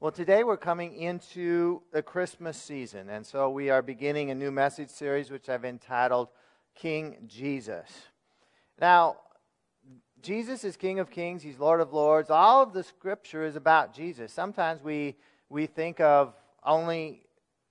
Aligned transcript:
Well, 0.00 0.12
today 0.12 0.44
we're 0.44 0.56
coming 0.56 0.94
into 0.94 1.82
the 1.92 2.04
Christmas 2.04 2.56
season, 2.56 3.08
and 3.08 3.26
so 3.26 3.50
we 3.50 3.68
are 3.68 3.82
beginning 3.82 4.30
a 4.30 4.34
new 4.36 4.52
message 4.52 4.90
series 4.90 5.28
which 5.28 5.48
I've 5.48 5.64
entitled 5.64 6.28
King 6.76 7.16
Jesus. 7.26 7.88
Now, 8.80 9.16
Jesus 10.22 10.62
is 10.62 10.76
King 10.76 11.00
of 11.00 11.10
Kings, 11.10 11.42
He's 11.42 11.58
Lord 11.58 11.80
of 11.80 11.92
Lords. 11.92 12.30
All 12.30 12.62
of 12.62 12.72
the 12.72 12.84
scripture 12.84 13.44
is 13.44 13.56
about 13.56 13.92
Jesus. 13.92 14.32
Sometimes 14.32 14.84
we, 14.84 15.16
we 15.48 15.66
think 15.66 15.98
of 15.98 16.32
only 16.62 17.24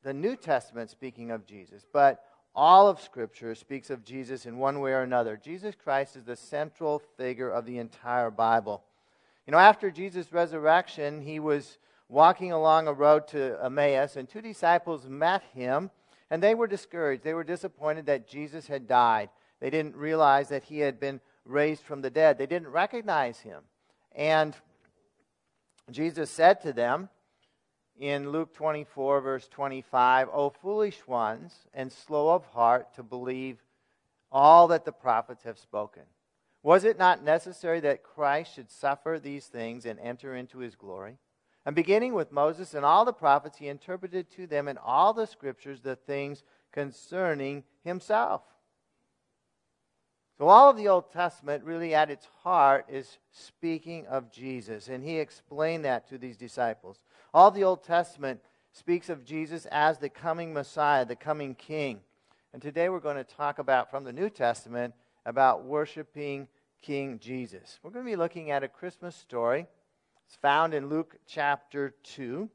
the 0.04 0.14
New 0.14 0.36
Testament 0.36 0.90
speaking 0.90 1.32
of 1.32 1.46
Jesus, 1.46 1.86
but 1.94 2.26
all 2.54 2.90
of 2.90 3.00
Scripture 3.00 3.56
speaks 3.56 3.90
of 3.90 4.04
Jesus 4.04 4.46
in 4.46 4.58
one 4.58 4.82
way 4.82 4.92
or 4.92 5.04
another. 5.04 5.40
Jesus 5.42 5.76
Christ 5.82 6.18
is 6.18 6.26
the 6.26 6.36
central 6.36 7.00
figure 7.16 7.50
of 7.50 7.66
the 7.66 7.78
entire 7.78 8.32
Bible. 8.32 8.84
You 9.46 9.52
know, 9.54 9.60
after 9.60 9.90
Jesus' 9.90 10.34
resurrection, 10.34 11.22
he 11.22 11.40
was 11.40 11.78
walking 12.10 12.52
along 12.52 12.88
a 12.88 12.94
road 12.94 13.28
to 13.30 13.58
Emmaus, 13.64 14.16
and 14.16 14.28
two 14.28 14.42
disciples 14.42 15.08
met 15.08 15.44
him, 15.54 15.92
and 16.30 16.42
they 16.42 16.56
were 16.56 16.68
discouraged. 16.68 17.24
They 17.24 17.34
were 17.34 17.44
disappointed 17.44 18.06
that 18.06 18.28
Jesus 18.28 18.68
had 18.68 18.88
died. 18.88 19.30
They 19.60 19.70
didn't 19.70 19.96
realize 19.96 20.50
that 20.50 20.64
he 20.64 20.80
had 20.80 21.00
been 21.00 21.20
raised 21.46 21.84
from 21.84 22.02
the 22.02 22.10
dead. 22.10 22.38
They 22.38 22.46
didn't 22.46 22.70
recognize 22.70 23.40
him. 23.40 23.64
And 24.16 24.56
Jesus 25.90 26.30
said 26.30 26.62
to 26.62 26.74
them 26.74 27.10
in 28.00 28.32
Luke 28.32 28.54
24, 28.54 29.22
verse 29.22 29.48
25, 29.48 30.30
O 30.32 30.50
foolish 30.50 31.06
ones, 31.08 31.54
and 31.74 31.92
slow 31.92 32.34
of 32.34 32.46
heart 32.46 32.94
to 32.96 33.04
believe 33.04 33.64
all 34.32 34.68
that 34.68 34.86
the 34.86 34.92
prophets 34.92 35.44
have 35.44 35.58
spoken. 35.58 36.04
Was 36.64 36.84
it 36.84 36.98
not 36.98 37.24
necessary 37.24 37.80
that 37.82 38.04
Christ 38.04 38.54
should 38.54 38.70
suffer 38.70 39.20
these 39.22 39.46
things 39.46 39.86
and 39.86 40.00
enter 40.00 40.36
into 40.36 40.60
his 40.60 40.76
glory? 40.76 41.18
And 41.68 41.76
beginning 41.76 42.14
with 42.14 42.32
Moses 42.32 42.74
and 42.74 42.86
all 42.86 43.04
the 43.04 43.12
prophets, 43.12 43.58
he 43.58 43.68
interpreted 43.68 44.32
to 44.32 44.48
them 44.48 44.70
in 44.70 44.78
all 44.78 45.12
the 45.12 45.28
scriptures 45.28 45.82
the 45.82 45.98
things 45.98 46.44
concerning 46.72 47.66
himself. 47.84 48.42
So, 50.38 50.48
all 50.48 50.70
of 50.70 50.78
the 50.78 50.88
Old 50.88 51.12
Testament, 51.12 51.66
really 51.66 51.94
at 51.94 52.10
its 52.10 52.26
heart, 52.42 52.86
is 52.88 53.18
speaking 53.34 54.08
of 54.08 54.32
Jesus. 54.32 54.88
And 54.88 55.04
he 55.04 55.20
explained 55.20 55.84
that 55.84 56.08
to 56.08 56.18
these 56.18 56.38
disciples. 56.38 57.04
All 57.34 57.52
the 57.52 57.66
Old 57.66 57.84
Testament 57.84 58.40
speaks 58.72 59.10
of 59.10 59.26
Jesus 59.26 59.66
as 59.70 59.98
the 59.98 60.08
coming 60.08 60.54
Messiah, 60.54 61.06
the 61.06 61.18
coming 61.18 61.54
King. 61.54 62.00
And 62.54 62.62
today 62.62 62.88
we're 62.88 63.02
going 63.02 63.18
to 63.18 63.26
talk 63.26 63.60
about, 63.60 63.92
from 63.92 64.06
the 64.06 64.14
New 64.14 64.30
Testament, 64.30 64.94
about 65.26 65.66
worshiping 65.66 66.48
King 66.82 67.20
Jesus. 67.20 67.78
We're 67.84 67.92
going 67.92 68.06
to 68.06 68.12
be 68.12 68.16
looking 68.16 68.52
at 68.52 68.64
a 68.64 68.70
Christmas 68.70 69.18
story 69.18 69.68
it's 70.28 70.36
found 70.36 70.74
in 70.74 70.90
Luke 70.90 71.16
chapter 71.26 71.96
2. 72.04 72.50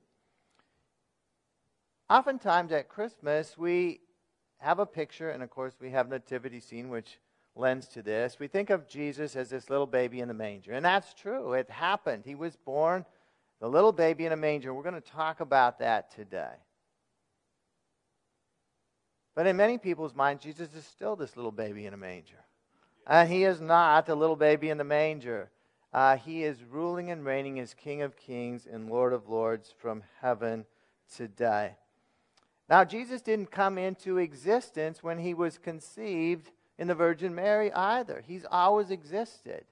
Oftentimes 2.10 2.70
at 2.70 2.90
Christmas, 2.90 3.56
we 3.56 4.00
have 4.58 4.78
a 4.78 4.84
picture, 4.84 5.30
and 5.30 5.42
of 5.42 5.48
course, 5.48 5.74
we 5.80 5.90
have 5.90 6.10
nativity 6.10 6.60
scene, 6.60 6.90
which 6.90 7.18
lends 7.56 7.88
to 7.88 8.02
this. 8.02 8.38
We 8.38 8.46
think 8.46 8.68
of 8.68 8.86
Jesus 8.86 9.36
as 9.36 9.48
this 9.48 9.70
little 9.70 9.86
baby 9.86 10.20
in 10.20 10.28
the 10.28 10.34
manger, 10.34 10.72
and 10.72 10.84
that's 10.84 11.14
true. 11.14 11.54
It 11.54 11.70
happened. 11.70 12.24
He 12.26 12.34
was 12.34 12.56
born, 12.56 13.06
the 13.58 13.68
little 13.68 13.92
baby 13.92 14.26
in 14.26 14.32
a 14.32 14.36
manger. 14.36 14.74
We're 14.74 14.82
going 14.82 14.94
to 14.94 15.00
talk 15.00 15.40
about 15.40 15.78
that 15.78 16.14
today. 16.14 16.52
But 19.34 19.46
in 19.46 19.56
many 19.56 19.78
people's 19.78 20.14
minds, 20.14 20.44
Jesus 20.44 20.68
is 20.74 20.84
still 20.84 21.16
this 21.16 21.36
little 21.36 21.50
baby 21.50 21.86
in 21.86 21.94
a 21.94 21.96
manger. 21.96 22.44
And 23.06 23.30
he 23.30 23.44
is 23.44 23.62
not 23.62 24.04
the 24.04 24.14
little 24.14 24.36
baby 24.36 24.68
in 24.68 24.76
the 24.76 24.84
manger. 24.84 25.50
Uh, 25.92 26.16
he 26.16 26.42
is 26.42 26.64
ruling 26.64 27.10
and 27.10 27.24
reigning 27.24 27.60
as 27.60 27.74
King 27.74 28.00
of 28.02 28.16
Kings 28.16 28.66
and 28.70 28.88
Lord 28.88 29.12
of 29.12 29.28
Lords 29.28 29.74
from 29.76 30.02
heaven 30.20 30.64
today. 31.14 31.72
Now, 32.68 32.84
Jesus 32.84 33.20
didn't 33.20 33.50
come 33.50 33.76
into 33.76 34.16
existence 34.16 35.02
when 35.02 35.18
he 35.18 35.34
was 35.34 35.58
conceived 35.58 36.50
in 36.78 36.88
the 36.88 36.94
Virgin 36.94 37.34
Mary 37.34 37.70
either. 37.72 38.22
He's 38.26 38.46
always 38.50 38.90
existed. 38.90 39.64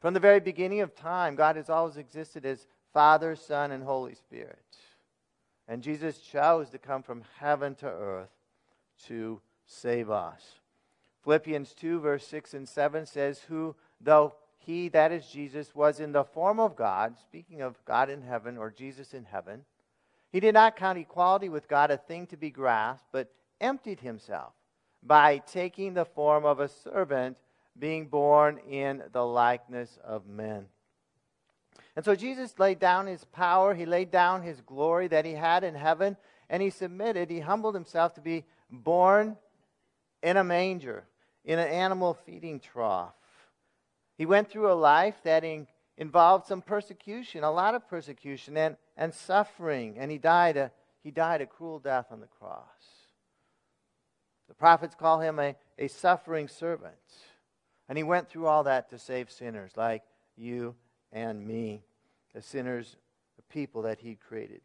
From 0.00 0.14
the 0.14 0.20
very 0.20 0.38
beginning 0.38 0.80
of 0.80 0.94
time, 0.94 1.34
God 1.34 1.56
has 1.56 1.68
always 1.68 1.96
existed 1.96 2.46
as 2.46 2.68
Father, 2.92 3.34
Son, 3.34 3.72
and 3.72 3.82
Holy 3.82 4.14
Spirit. 4.14 4.58
And 5.66 5.82
Jesus 5.82 6.18
chose 6.18 6.70
to 6.70 6.78
come 6.78 7.02
from 7.02 7.24
heaven 7.40 7.74
to 7.76 7.86
earth 7.86 8.30
to 9.06 9.40
save 9.66 10.10
us. 10.10 10.60
Philippians 11.24 11.74
2, 11.74 11.98
verse 11.98 12.24
6 12.26 12.54
and 12.54 12.68
7 12.68 13.04
says, 13.04 13.40
Who, 13.48 13.74
though 14.00 14.34
he, 14.66 14.88
that 14.88 15.12
is 15.12 15.24
Jesus, 15.26 15.74
was 15.76 16.00
in 16.00 16.10
the 16.10 16.24
form 16.24 16.58
of 16.58 16.74
God, 16.74 17.14
speaking 17.20 17.62
of 17.62 17.82
God 17.84 18.10
in 18.10 18.20
heaven 18.20 18.58
or 18.58 18.68
Jesus 18.68 19.14
in 19.14 19.24
heaven. 19.24 19.64
He 20.32 20.40
did 20.40 20.54
not 20.54 20.74
count 20.74 20.98
equality 20.98 21.48
with 21.48 21.68
God 21.68 21.92
a 21.92 21.96
thing 21.96 22.26
to 22.26 22.36
be 22.36 22.50
grasped, 22.50 23.06
but 23.12 23.32
emptied 23.60 24.00
himself 24.00 24.52
by 25.04 25.38
taking 25.38 25.94
the 25.94 26.04
form 26.04 26.44
of 26.44 26.58
a 26.58 26.68
servant, 26.68 27.38
being 27.78 28.08
born 28.08 28.58
in 28.68 29.04
the 29.12 29.24
likeness 29.24 30.00
of 30.02 30.26
men. 30.26 30.66
And 31.94 32.04
so 32.04 32.16
Jesus 32.16 32.58
laid 32.58 32.80
down 32.80 33.06
his 33.06 33.24
power, 33.24 33.72
he 33.72 33.86
laid 33.86 34.10
down 34.10 34.42
his 34.42 34.60
glory 34.62 35.06
that 35.08 35.24
he 35.24 35.32
had 35.32 35.62
in 35.62 35.76
heaven, 35.76 36.16
and 36.50 36.60
he 36.60 36.70
submitted, 36.70 37.30
he 37.30 37.40
humbled 37.40 37.76
himself 37.76 38.14
to 38.14 38.20
be 38.20 38.44
born 38.68 39.36
in 40.24 40.36
a 40.36 40.44
manger, 40.44 41.04
in 41.44 41.60
an 41.60 41.68
animal 41.68 42.14
feeding 42.26 42.58
trough. 42.58 43.14
He 44.16 44.26
went 44.26 44.50
through 44.50 44.72
a 44.72 44.74
life 44.74 45.16
that 45.24 45.44
in, 45.44 45.66
involved 45.96 46.46
some 46.46 46.62
persecution, 46.62 47.44
a 47.44 47.50
lot 47.50 47.74
of 47.74 47.88
persecution 47.88 48.56
and, 48.56 48.76
and 48.96 49.12
suffering, 49.12 49.96
and 49.98 50.10
he 50.10 50.18
died, 50.18 50.56
a, 50.56 50.70
he 51.02 51.10
died 51.10 51.40
a 51.40 51.46
cruel 51.46 51.78
death 51.78 52.06
on 52.10 52.20
the 52.20 52.26
cross. 52.26 52.64
The 54.48 54.54
prophets 54.54 54.94
call 54.94 55.20
him 55.20 55.38
a, 55.38 55.56
a 55.78 55.88
suffering 55.88 56.48
servant. 56.48 56.94
And 57.88 57.98
he 57.98 58.04
went 58.04 58.28
through 58.28 58.46
all 58.46 58.64
that 58.64 58.90
to 58.90 58.98
save 58.98 59.30
sinners 59.30 59.72
like 59.76 60.02
you 60.36 60.74
and 61.12 61.46
me, 61.46 61.82
the 62.34 62.42
sinners, 62.42 62.96
the 63.36 63.42
people 63.42 63.82
that 63.82 64.00
he 64.00 64.16
created. 64.16 64.62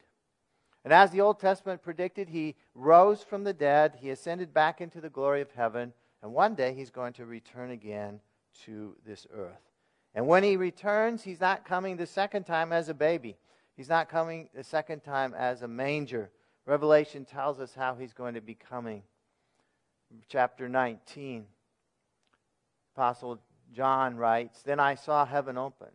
And 0.83 0.91
as 0.91 1.11
the 1.11 1.21
Old 1.21 1.39
Testament 1.39 1.83
predicted, 1.83 2.29
he 2.29 2.55
rose 2.73 3.21
from 3.21 3.43
the 3.43 3.53
dead, 3.53 3.97
he 3.99 4.09
ascended 4.09 4.53
back 4.53 4.81
into 4.81 4.99
the 4.99 5.09
glory 5.09 5.41
of 5.41 5.51
heaven, 5.51 5.93
and 6.23 6.33
one 6.33 6.55
day 6.55 6.73
he's 6.73 6.89
going 6.89 7.13
to 7.13 7.25
return 7.25 7.69
again 7.69 8.19
to 8.65 8.95
this 9.05 9.27
earth. 9.33 9.61
And 10.13 10.27
when 10.27 10.43
he 10.43 10.57
returns, 10.57 11.23
he's 11.23 11.39
not 11.39 11.65
coming 11.65 11.97
the 11.97 12.05
second 12.05 12.43
time 12.43 12.73
as 12.73 12.89
a 12.89 12.93
baby. 12.93 13.37
He's 13.75 13.89
not 13.89 14.09
coming 14.09 14.49
the 14.53 14.63
second 14.63 15.01
time 15.01 15.33
as 15.33 15.61
a 15.61 15.67
manger. 15.67 16.29
Revelation 16.65 17.25
tells 17.25 17.59
us 17.59 17.73
how 17.73 17.95
he's 17.95 18.13
going 18.13 18.35
to 18.35 18.41
be 18.41 18.55
coming. 18.55 19.03
Chapter 20.27 20.67
19, 20.67 21.45
Apostle 22.95 23.39
John 23.73 24.17
writes 24.17 24.61
Then 24.61 24.79
I 24.79 24.95
saw 24.95 25.25
heaven 25.25 25.57
opened, 25.57 25.91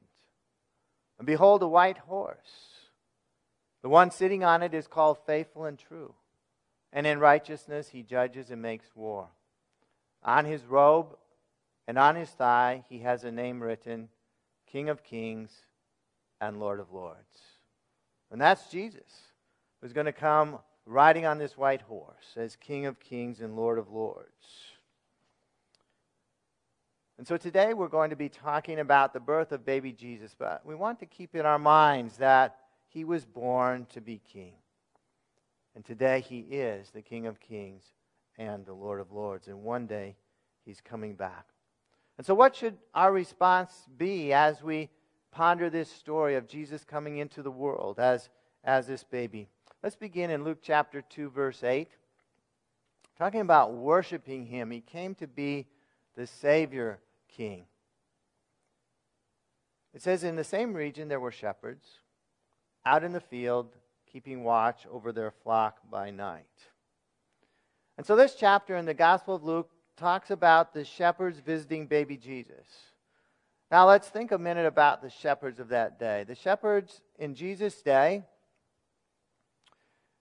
and 1.18 1.26
behold, 1.26 1.62
a 1.62 1.68
white 1.68 1.98
horse. 1.98 2.38
The 3.82 3.90
one 3.90 4.10
sitting 4.10 4.42
on 4.42 4.62
it 4.62 4.74
is 4.74 4.86
called 4.86 5.18
faithful 5.26 5.66
and 5.66 5.78
true, 5.78 6.14
and 6.92 7.06
in 7.06 7.20
righteousness 7.20 7.90
he 7.90 8.02
judges 8.02 8.50
and 8.50 8.62
makes 8.62 8.86
war. 8.96 9.28
On 10.22 10.46
his 10.46 10.64
robe 10.64 11.16
and 11.86 11.98
on 11.98 12.16
his 12.16 12.30
thigh 12.30 12.84
he 12.88 13.00
has 13.00 13.24
a 13.24 13.30
name 13.30 13.62
written 13.62 14.08
King 14.66 14.88
of 14.88 15.02
Kings 15.02 15.50
and 16.40 16.58
Lord 16.58 16.80
of 16.80 16.92
Lords. 16.92 17.40
And 18.30 18.40
that's 18.40 18.68
Jesus, 18.70 19.32
who's 19.80 19.92
going 19.92 20.06
to 20.06 20.12
come 20.12 20.58
riding 20.84 21.26
on 21.26 21.38
this 21.38 21.56
white 21.56 21.82
horse 21.82 22.36
as 22.36 22.56
King 22.56 22.86
of 22.86 23.00
Kings 23.00 23.40
and 23.40 23.56
Lord 23.56 23.78
of 23.78 23.90
Lords. 23.90 24.30
And 27.18 27.26
so 27.26 27.36
today 27.36 27.72
we're 27.72 27.88
going 27.88 28.10
to 28.10 28.16
be 28.16 28.28
talking 28.28 28.78
about 28.78 29.12
the 29.12 29.20
birth 29.20 29.52
of 29.52 29.64
baby 29.64 29.92
Jesus, 29.92 30.34
but 30.38 30.66
we 30.66 30.74
want 30.74 30.98
to 31.00 31.06
keep 31.06 31.34
in 31.34 31.46
our 31.46 31.58
minds 31.58 32.18
that 32.18 32.56
he 32.88 33.04
was 33.04 33.24
born 33.24 33.86
to 33.94 34.00
be 34.00 34.20
king. 34.30 34.52
And 35.74 35.84
today 35.84 36.20
he 36.20 36.40
is 36.40 36.90
the 36.90 37.02
King 37.02 37.26
of 37.26 37.40
Kings 37.40 37.84
and 38.38 38.64
the 38.64 38.72
Lord 38.72 39.00
of 39.00 39.12
Lords. 39.12 39.48
And 39.48 39.62
one 39.62 39.86
day 39.86 40.16
he's 40.64 40.80
coming 40.80 41.14
back. 41.14 41.46
And 42.18 42.26
so, 42.26 42.34
what 42.34 42.56
should 42.56 42.78
our 42.94 43.12
response 43.12 43.72
be 43.96 44.32
as 44.32 44.62
we 44.62 44.88
ponder 45.30 45.68
this 45.68 45.90
story 45.90 46.34
of 46.36 46.48
Jesus 46.48 46.84
coming 46.84 47.18
into 47.18 47.42
the 47.42 47.50
world 47.50 47.98
as, 47.98 48.30
as 48.64 48.86
this 48.86 49.04
baby? 49.04 49.48
Let's 49.82 49.96
begin 49.96 50.30
in 50.30 50.44
Luke 50.44 50.58
chapter 50.62 51.02
2, 51.02 51.30
verse 51.30 51.62
8. 51.62 51.88
Talking 53.18 53.40
about 53.40 53.74
worshiping 53.74 54.46
him, 54.46 54.70
he 54.70 54.80
came 54.80 55.14
to 55.16 55.26
be 55.26 55.66
the 56.16 56.26
Savior 56.26 56.98
King. 57.28 57.64
It 59.94 60.02
says, 60.02 60.24
In 60.24 60.36
the 60.36 60.44
same 60.44 60.72
region 60.72 61.08
there 61.08 61.20
were 61.20 61.30
shepherds 61.30 61.86
out 62.84 63.04
in 63.04 63.12
the 63.12 63.20
field, 63.20 63.74
keeping 64.10 64.44
watch 64.44 64.86
over 64.90 65.12
their 65.12 65.30
flock 65.30 65.78
by 65.90 66.10
night. 66.10 66.46
And 67.98 68.06
so, 68.06 68.16
this 68.16 68.34
chapter 68.34 68.76
in 68.76 68.86
the 68.86 68.94
Gospel 68.94 69.34
of 69.34 69.44
Luke 69.44 69.70
talks 69.96 70.30
about 70.30 70.74
the 70.74 70.84
shepherds 70.84 71.40
visiting 71.40 71.86
baby 71.86 72.16
Jesus. 72.16 72.66
Now, 73.70 73.88
let's 73.88 74.08
think 74.08 74.30
a 74.30 74.38
minute 74.38 74.66
about 74.66 75.02
the 75.02 75.10
shepherds 75.10 75.58
of 75.58 75.68
that 75.68 75.98
day. 75.98 76.24
The 76.24 76.34
shepherds 76.34 77.00
in 77.18 77.34
Jesus' 77.34 77.82
day 77.82 78.24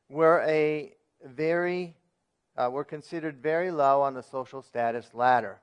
were 0.10 0.44
a 0.48 0.94
very 1.24 1.96
uh, 2.58 2.70
were 2.72 2.84
considered 2.84 3.38
very 3.38 3.72
low 3.72 4.02
on 4.02 4.14
the 4.14 4.24
social 4.24 4.62
status 4.62 5.14
ladder. 5.14 5.60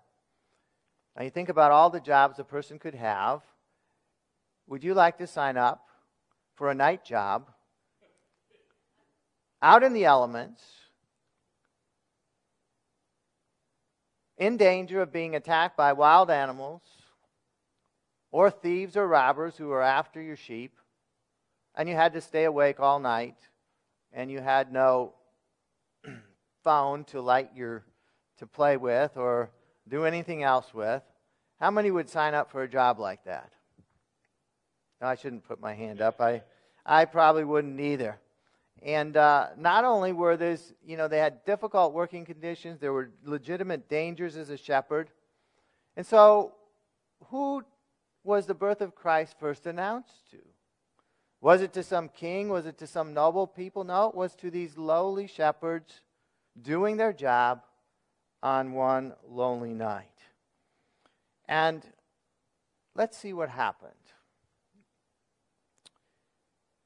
Now 1.16 1.24
you 1.24 1.30
think 1.30 1.48
about 1.48 1.72
all 1.72 1.90
the 1.90 2.00
jobs 2.00 2.38
a 2.38 2.44
person 2.44 2.78
could 2.78 2.94
have. 2.94 3.42
Would 4.66 4.84
you 4.84 4.94
like 4.94 5.18
to 5.18 5.26
sign 5.26 5.56
up 5.56 5.86
for 6.54 6.70
a 6.70 6.74
night 6.74 7.04
job 7.04 7.50
out 9.60 9.82
in 9.82 9.92
the 9.92 10.04
elements, 10.04 10.62
in 14.42 14.56
danger 14.56 15.00
of 15.00 15.12
being 15.12 15.36
attacked 15.36 15.76
by 15.76 15.92
wild 15.92 16.28
animals, 16.28 16.82
or 18.32 18.50
thieves 18.50 18.96
or 18.96 19.06
robbers 19.06 19.56
who 19.56 19.70
are 19.70 19.80
after 19.80 20.20
your 20.20 20.34
sheep, 20.34 20.76
and 21.76 21.88
you 21.88 21.94
had 21.94 22.12
to 22.12 22.20
stay 22.20 22.42
awake 22.42 22.80
all 22.80 22.98
night, 22.98 23.36
and 24.12 24.32
you 24.32 24.40
had 24.40 24.72
no 24.72 25.12
phone 26.64 27.04
to 27.04 27.20
light 27.20 27.50
your 27.54 27.84
to 28.38 28.46
play 28.48 28.76
with 28.76 29.16
or 29.16 29.48
do 29.86 30.04
anything 30.04 30.42
else 30.42 30.74
with, 30.74 31.02
how 31.60 31.70
many 31.70 31.92
would 31.92 32.10
sign 32.10 32.34
up 32.34 32.50
for 32.50 32.64
a 32.64 32.68
job 32.68 32.98
like 32.98 33.22
that? 33.24 33.52
No, 35.00 35.06
I 35.06 35.14
shouldn't 35.14 35.44
put 35.44 35.60
my 35.60 35.72
hand 35.72 36.00
up. 36.00 36.20
I, 36.20 36.42
I 36.84 37.04
probably 37.04 37.44
wouldn't 37.44 37.78
either. 37.78 38.18
And 38.84 39.16
uh, 39.16 39.48
not 39.56 39.84
only 39.84 40.12
were 40.12 40.36
this, 40.36 40.72
you 40.84 40.96
know, 40.96 41.06
they 41.06 41.18
had 41.18 41.44
difficult 41.44 41.92
working 41.92 42.24
conditions, 42.24 42.80
there 42.80 42.92
were 42.92 43.10
legitimate 43.24 43.88
dangers 43.88 44.36
as 44.36 44.50
a 44.50 44.56
shepherd. 44.56 45.10
And 45.96 46.04
so, 46.04 46.54
who 47.26 47.62
was 48.24 48.46
the 48.46 48.54
birth 48.54 48.80
of 48.80 48.94
Christ 48.94 49.36
first 49.38 49.66
announced 49.66 50.30
to? 50.32 50.38
Was 51.40 51.60
it 51.60 51.72
to 51.74 51.82
some 51.82 52.08
king? 52.08 52.48
Was 52.48 52.66
it 52.66 52.78
to 52.78 52.86
some 52.86 53.14
noble 53.14 53.46
people? 53.46 53.84
No, 53.84 54.08
it 54.08 54.14
was 54.14 54.34
to 54.36 54.50
these 54.50 54.76
lowly 54.76 55.26
shepherds 55.26 56.00
doing 56.60 56.96
their 56.96 57.12
job 57.12 57.62
on 58.42 58.72
one 58.72 59.14
lonely 59.28 59.74
night. 59.74 60.06
And 61.48 61.84
let's 62.94 63.16
see 63.16 63.32
what 63.32 63.48
happened. 63.48 63.92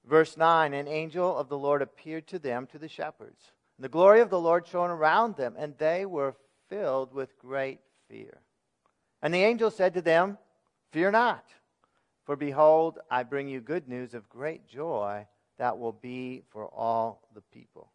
Verse 0.06 0.36
9 0.36 0.72
An 0.72 0.88
angel 0.88 1.36
of 1.36 1.48
the 1.48 1.58
Lord 1.58 1.82
appeared 1.82 2.26
to 2.28 2.38
them, 2.38 2.66
to 2.68 2.78
the 2.78 2.88
shepherds. 2.88 3.52
And 3.76 3.84
the 3.84 3.90
glory 3.90 4.20
of 4.20 4.30
the 4.30 4.40
Lord 4.40 4.66
shone 4.66 4.90
around 4.90 5.36
them, 5.36 5.54
and 5.58 5.76
they 5.76 6.06
were 6.06 6.36
filled 6.68 7.12
with 7.12 7.38
great 7.38 7.80
fear. 8.08 8.40
And 9.22 9.34
the 9.34 9.42
angel 9.42 9.70
said 9.70 9.94
to 9.94 10.02
them, 10.02 10.38
Fear 10.92 11.10
not, 11.10 11.44
for 12.24 12.36
behold, 12.36 12.98
I 13.10 13.22
bring 13.22 13.48
you 13.48 13.60
good 13.60 13.88
news 13.88 14.14
of 14.14 14.28
great 14.28 14.66
joy 14.66 15.26
that 15.58 15.78
will 15.78 15.92
be 15.92 16.42
for 16.50 16.66
all 16.66 17.28
the 17.34 17.40
people. 17.40 17.90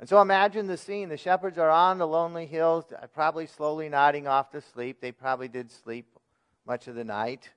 And 0.00 0.08
so 0.08 0.20
imagine 0.20 0.66
the 0.66 0.76
scene. 0.76 1.08
The 1.08 1.16
shepherds 1.16 1.56
are 1.56 1.70
on 1.70 1.98
the 1.98 2.06
lonely 2.06 2.46
hills, 2.46 2.84
probably 3.14 3.46
slowly 3.46 3.88
nodding 3.88 4.26
off 4.26 4.50
to 4.50 4.60
sleep. 4.60 5.00
They 5.00 5.12
probably 5.12 5.48
did 5.48 5.70
sleep 5.70 6.18
much 6.66 6.88
of 6.88 6.94
the 6.94 7.04
night. 7.04 7.50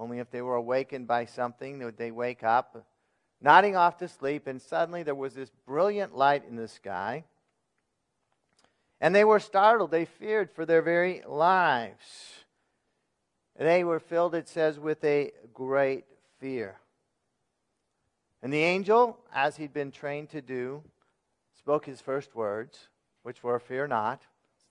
Only 0.00 0.18
if 0.18 0.30
they 0.30 0.40
were 0.40 0.54
awakened 0.54 1.06
by 1.06 1.26
something 1.26 1.78
would 1.84 1.98
they 1.98 2.10
wake 2.10 2.42
up, 2.42 2.86
nodding 3.38 3.76
off 3.76 3.98
to 3.98 4.08
sleep, 4.08 4.46
and 4.46 4.60
suddenly 4.60 5.02
there 5.02 5.14
was 5.14 5.34
this 5.34 5.50
brilliant 5.66 6.16
light 6.16 6.42
in 6.48 6.56
the 6.56 6.68
sky. 6.68 7.24
And 8.98 9.14
they 9.14 9.24
were 9.24 9.38
startled. 9.38 9.90
They 9.90 10.06
feared 10.06 10.50
for 10.50 10.64
their 10.64 10.80
very 10.80 11.22
lives. 11.26 12.44
They 13.58 13.84
were 13.84 14.00
filled, 14.00 14.34
it 14.34 14.48
says, 14.48 14.78
with 14.78 15.04
a 15.04 15.32
great 15.52 16.06
fear. 16.38 16.78
And 18.42 18.50
the 18.50 18.62
angel, 18.62 19.18
as 19.34 19.58
he'd 19.58 19.74
been 19.74 19.92
trained 19.92 20.30
to 20.30 20.40
do, 20.40 20.82
spoke 21.58 21.84
his 21.84 22.00
first 22.00 22.34
words, 22.34 22.88
which 23.22 23.42
were, 23.42 23.58
Fear 23.58 23.88
not. 23.88 24.22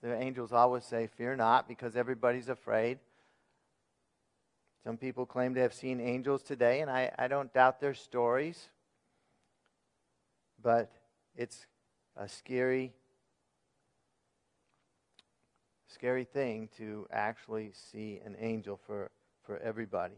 The 0.01 0.15
angels 0.15 0.51
always 0.51 0.85
say, 0.85 1.05
Fear 1.05 1.35
not, 1.35 1.67
because 1.67 1.95
everybody's 1.95 2.49
afraid. 2.49 2.97
Some 4.83 4.97
people 4.97 5.25
claim 5.25 5.53
to 5.55 5.61
have 5.61 5.73
seen 5.73 5.99
angels 5.99 6.41
today, 6.41 6.81
and 6.81 6.89
I, 6.89 7.11
I 7.17 7.27
don't 7.27 7.53
doubt 7.53 7.79
their 7.79 7.93
stories. 7.93 8.69
But 10.61 10.91
it's 11.35 11.65
a 12.15 12.27
scary, 12.29 12.93
scary 15.87 16.23
thing 16.23 16.69
to 16.77 17.07
actually 17.11 17.71
see 17.91 18.21
an 18.25 18.35
angel 18.39 18.79
for, 18.85 19.11
for 19.43 19.57
everybody. 19.57 20.15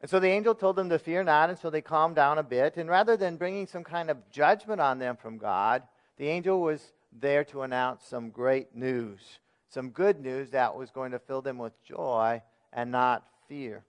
And 0.00 0.08
so 0.08 0.20
the 0.20 0.28
angel 0.28 0.54
told 0.54 0.76
them 0.76 0.88
to 0.90 0.98
fear 0.98 1.24
not, 1.24 1.50
and 1.50 1.58
so 1.58 1.70
they 1.70 1.80
calmed 1.80 2.14
down 2.14 2.38
a 2.38 2.44
bit. 2.44 2.76
And 2.76 2.88
rather 2.88 3.16
than 3.16 3.36
bringing 3.36 3.66
some 3.66 3.82
kind 3.82 4.10
of 4.10 4.30
judgment 4.30 4.80
on 4.80 5.00
them 5.00 5.16
from 5.16 5.38
God, 5.38 5.82
the 6.16 6.28
angel 6.28 6.60
was 6.60 6.92
there 7.12 7.42
to 7.46 7.62
announce 7.62 8.04
some 8.04 8.30
great 8.30 8.76
news, 8.76 9.20
some 9.68 9.90
good 9.90 10.20
news 10.20 10.50
that 10.50 10.76
was 10.76 10.90
going 10.90 11.10
to 11.10 11.18
fill 11.18 11.42
them 11.42 11.58
with 11.58 11.72
joy 11.82 12.40
and 12.72 12.90
not 12.90 13.24
fear. 13.48 13.84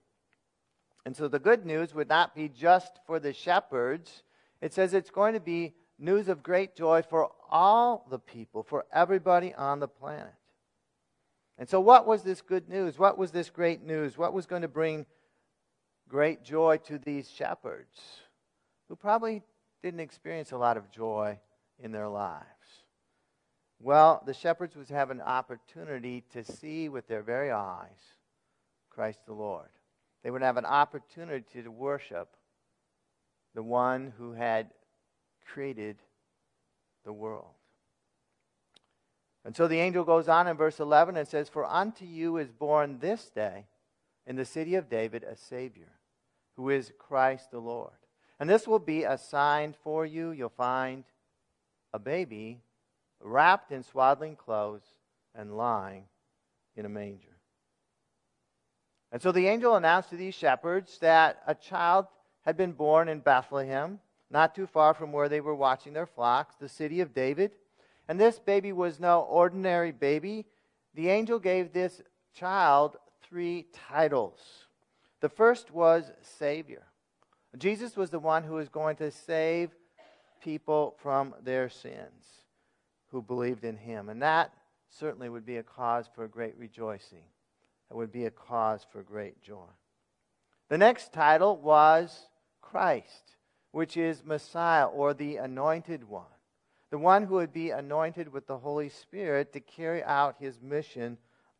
And 1.04 1.16
so 1.16 1.28
the 1.28 1.38
good 1.38 1.64
news 1.64 1.94
would 1.94 2.08
not 2.08 2.34
be 2.34 2.48
just 2.48 3.00
for 3.06 3.18
the 3.18 3.32
shepherds. 3.32 4.22
It 4.60 4.72
says 4.72 4.94
it's 4.94 5.10
going 5.10 5.34
to 5.34 5.40
be 5.40 5.74
news 5.98 6.28
of 6.28 6.42
great 6.42 6.76
joy 6.76 7.02
for 7.02 7.30
all 7.50 8.06
the 8.10 8.18
people, 8.18 8.62
for 8.62 8.84
everybody 8.92 9.54
on 9.54 9.80
the 9.80 9.88
planet. 9.88 10.34
And 11.58 11.68
so, 11.68 11.80
what 11.80 12.06
was 12.06 12.22
this 12.22 12.40
good 12.40 12.68
news? 12.68 12.98
What 12.98 13.18
was 13.18 13.32
this 13.32 13.50
great 13.50 13.82
news? 13.82 14.16
What 14.16 14.32
was 14.32 14.46
going 14.46 14.62
to 14.62 14.68
bring 14.68 15.04
great 16.08 16.42
joy 16.42 16.78
to 16.84 16.98
these 16.98 17.30
shepherds 17.30 18.00
who 18.88 18.96
probably 18.96 19.42
didn't 19.82 20.00
experience 20.00 20.52
a 20.52 20.58
lot 20.58 20.76
of 20.76 20.90
joy 20.90 21.38
in 21.78 21.92
their 21.92 22.08
lives. 22.08 22.44
Well, 23.78 24.22
the 24.26 24.34
shepherds 24.34 24.76
would 24.76 24.88
have 24.88 25.10
an 25.10 25.22
opportunity 25.22 26.24
to 26.32 26.44
see 26.44 26.88
with 26.88 27.06
their 27.06 27.22
very 27.22 27.50
eyes 27.50 28.14
Christ 29.00 29.24
the 29.24 29.32
Lord. 29.32 29.70
They 30.22 30.30
would 30.30 30.42
have 30.42 30.58
an 30.58 30.66
opportunity 30.66 31.62
to 31.62 31.70
worship 31.70 32.36
the 33.54 33.62
one 33.62 34.12
who 34.18 34.32
had 34.32 34.68
created 35.50 35.96
the 37.06 37.12
world. 37.14 37.54
And 39.42 39.56
so 39.56 39.66
the 39.66 39.80
angel 39.80 40.04
goes 40.04 40.28
on 40.28 40.46
in 40.46 40.54
verse 40.54 40.80
11 40.80 41.16
and 41.16 41.26
says, 41.26 41.48
For 41.48 41.64
unto 41.64 42.04
you 42.04 42.36
is 42.36 42.50
born 42.50 42.98
this 42.98 43.30
day 43.30 43.68
in 44.26 44.36
the 44.36 44.44
city 44.44 44.74
of 44.74 44.90
David 44.90 45.24
a 45.24 45.34
Savior 45.34 45.92
who 46.56 46.68
is 46.68 46.92
Christ 46.98 47.50
the 47.50 47.58
Lord. 47.58 47.96
And 48.38 48.50
this 48.50 48.68
will 48.68 48.78
be 48.78 49.04
a 49.04 49.16
sign 49.16 49.74
for 49.82 50.04
you. 50.04 50.30
You'll 50.30 50.50
find 50.50 51.04
a 51.94 51.98
baby 51.98 52.60
wrapped 53.18 53.72
in 53.72 53.82
swaddling 53.82 54.36
clothes 54.36 54.84
and 55.34 55.56
lying 55.56 56.04
in 56.76 56.84
a 56.84 56.90
manger. 56.90 57.29
And 59.12 59.20
so 59.20 59.32
the 59.32 59.48
angel 59.48 59.74
announced 59.74 60.10
to 60.10 60.16
these 60.16 60.34
shepherds 60.34 60.98
that 60.98 61.42
a 61.46 61.54
child 61.54 62.06
had 62.42 62.56
been 62.56 62.72
born 62.72 63.08
in 63.08 63.20
Bethlehem, 63.20 63.98
not 64.30 64.54
too 64.54 64.66
far 64.66 64.94
from 64.94 65.12
where 65.12 65.28
they 65.28 65.40
were 65.40 65.54
watching 65.54 65.92
their 65.92 66.06
flocks, 66.06 66.54
the 66.56 66.68
city 66.68 67.00
of 67.00 67.14
David. 67.14 67.52
And 68.08 68.18
this 68.18 68.38
baby 68.38 68.72
was 68.72 69.00
no 69.00 69.20
ordinary 69.22 69.92
baby. 69.92 70.46
The 70.94 71.08
angel 71.08 71.38
gave 71.38 71.72
this 71.72 72.02
child 72.34 72.96
three 73.22 73.66
titles. 73.88 74.40
The 75.20 75.28
first 75.28 75.70
was 75.70 76.10
Savior. 76.22 76.82
Jesus 77.58 77.96
was 77.96 78.10
the 78.10 78.18
one 78.18 78.44
who 78.44 78.54
was 78.54 78.68
going 78.68 78.96
to 78.96 79.10
save 79.10 79.70
people 80.42 80.96
from 81.02 81.34
their 81.42 81.68
sins 81.68 82.24
who 83.10 83.20
believed 83.20 83.64
in 83.64 83.76
him. 83.76 84.08
And 84.08 84.22
that 84.22 84.52
certainly 84.88 85.28
would 85.28 85.44
be 85.44 85.56
a 85.56 85.62
cause 85.62 86.08
for 86.14 86.26
great 86.28 86.56
rejoicing. 86.56 87.24
It 87.90 87.96
would 87.96 88.12
be 88.12 88.26
a 88.26 88.30
cause 88.30 88.86
for 88.90 89.02
great 89.02 89.42
joy. 89.42 89.68
The 90.68 90.78
next 90.78 91.12
title 91.12 91.56
was 91.56 92.28
Christ, 92.60 93.36
which 93.72 93.96
is 93.96 94.24
Messiah 94.24 94.86
or 94.86 95.12
the 95.12 95.36
Anointed 95.36 96.04
One, 96.04 96.24
the 96.90 96.98
one 96.98 97.24
who 97.24 97.34
would 97.34 97.52
be 97.52 97.70
anointed 97.70 98.32
with 98.32 98.46
the 98.46 98.58
Holy 98.58 98.88
Spirit 98.88 99.52
to 99.52 99.60
carry 99.60 100.02
out 100.04 100.36
his 100.38 100.60
mission 100.62 101.18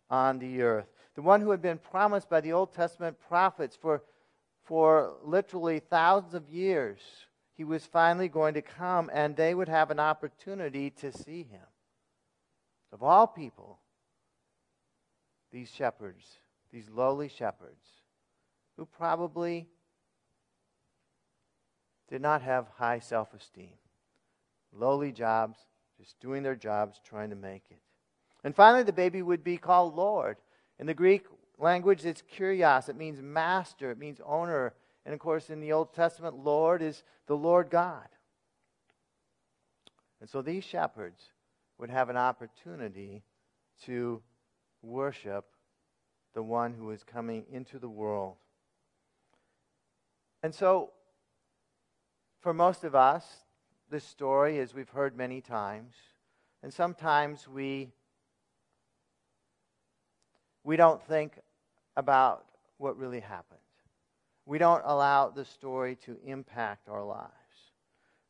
on 0.08 0.38
the 0.38 0.62
earth 0.62 0.86
the 1.14 1.22
one 1.22 1.40
who 1.40 1.50
had 1.50 1.62
been 1.62 1.78
promised 1.78 2.28
by 2.28 2.40
the 2.40 2.52
Old 2.52 2.72
Testament 2.72 3.18
prophets 3.28 3.76
for, 3.76 4.02
for 4.64 5.14
literally 5.24 5.80
thousands 5.80 6.34
of 6.34 6.48
years. 6.48 7.00
He 7.56 7.64
was 7.64 7.84
finally 7.84 8.28
going 8.28 8.54
to 8.54 8.62
come, 8.62 9.10
and 9.12 9.36
they 9.36 9.54
would 9.54 9.68
have 9.68 9.90
an 9.90 10.00
opportunity 10.00 10.90
to 10.90 11.12
see 11.12 11.42
him. 11.42 11.66
Of 12.92 13.02
all 13.02 13.26
people, 13.26 13.80
these 15.52 15.70
shepherds, 15.70 16.24
these 16.72 16.88
lowly 16.88 17.28
shepherds, 17.28 17.84
who 18.76 18.86
probably 18.86 19.68
did 22.08 22.20
not 22.20 22.42
have 22.42 22.66
high 22.76 22.98
self 22.98 23.32
esteem, 23.34 23.78
lowly 24.72 25.12
jobs, 25.12 25.58
just 25.98 26.18
doing 26.20 26.42
their 26.42 26.56
jobs, 26.56 27.00
trying 27.04 27.30
to 27.30 27.36
make 27.36 27.64
it. 27.70 27.80
And 28.42 28.54
finally, 28.54 28.82
the 28.82 28.92
baby 28.92 29.22
would 29.22 29.44
be 29.44 29.58
called 29.58 29.94
Lord. 29.94 30.38
In 30.78 30.86
the 30.86 30.94
Greek 30.94 31.26
language, 31.58 32.04
it's 32.04 32.22
kurios. 32.22 32.88
It 32.88 32.96
means 32.96 33.20
master, 33.20 33.90
it 33.90 33.98
means 33.98 34.20
owner, 34.24 34.72
And 35.04 35.12
of 35.12 35.20
course, 35.20 35.50
in 35.50 35.60
the 35.60 35.72
Old 35.72 35.94
Testament, 35.94 36.42
Lord 36.44 36.82
is 36.82 37.02
the 37.26 37.36
Lord 37.36 37.70
God. 37.70 38.08
And 40.20 40.28
so 40.28 40.42
these 40.42 40.64
shepherds 40.64 41.20
would 41.78 41.90
have 41.90 42.08
an 42.10 42.16
opportunity 42.16 43.22
to 43.84 44.22
worship 44.82 45.44
the 46.34 46.42
one 46.42 46.74
who 46.74 46.90
is 46.90 47.02
coming 47.02 47.44
into 47.50 47.78
the 47.78 47.88
world. 47.88 48.36
And 50.42 50.54
so, 50.54 50.90
for 52.40 52.54
most 52.54 52.84
of 52.84 52.94
us, 52.94 53.24
this 53.90 54.04
story, 54.04 54.58
as 54.58 54.72
we've 54.72 54.88
heard 54.88 55.16
many 55.16 55.40
times, 55.40 55.94
and 56.62 56.72
sometimes 56.72 57.48
we 57.48 57.92
we 60.62 60.76
don't 60.76 61.02
think 61.02 61.38
about 61.96 62.44
what 62.78 62.96
really 62.96 63.20
happened. 63.20 63.58
We 64.46 64.58
don't 64.58 64.82
allow 64.84 65.28
the 65.28 65.44
story 65.44 65.96
to 66.04 66.18
impact 66.24 66.88
our 66.88 67.02
lives. 67.04 67.30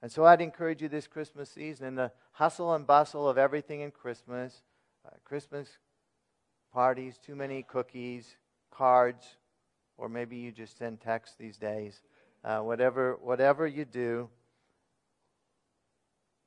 And 0.03 0.11
so 0.11 0.25
I'd 0.25 0.41
encourage 0.41 0.81
you 0.81 0.89
this 0.89 1.07
Christmas 1.07 1.51
season, 1.51 1.87
in 1.87 1.95
the 1.95 2.13
hustle 2.33 2.75
and 2.75 2.87
bustle 2.87 3.29
of 3.29 3.37
everything 3.37 3.81
in 3.81 3.91
Christmas, 3.91 4.63
uh, 5.05 5.11
Christmas 5.25 5.69
parties, 6.73 7.19
too 7.25 7.35
many 7.35 7.63
cookies, 7.63 8.37
cards, 8.71 9.37
or 9.97 10.09
maybe 10.09 10.37
you 10.37 10.53
just 10.53 10.79
send 10.79 11.01
texts 11.01 11.37
these 11.39 11.57
days. 11.57 12.03
Uh, 12.43 12.61
whatever, 12.61 13.19
whatever 13.21 13.67
you 13.67 13.85
do, 13.85 14.29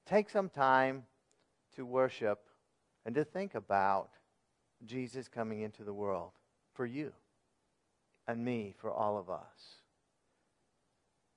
take 0.08 0.30
some 0.30 0.50
time 0.50 1.04
to 1.76 1.86
worship 1.86 2.40
and 3.06 3.14
to 3.16 3.24
think 3.24 3.56
about 3.56 4.10
Jesus 4.86 5.28
coming 5.28 5.62
into 5.62 5.84
the 5.84 5.94
world 5.94 6.32
for 6.74 6.86
you 6.86 7.14
and 8.28 8.44
me, 8.44 8.74
for 8.80 8.92
all 8.92 9.18
of 9.18 9.30
us. 9.30 9.78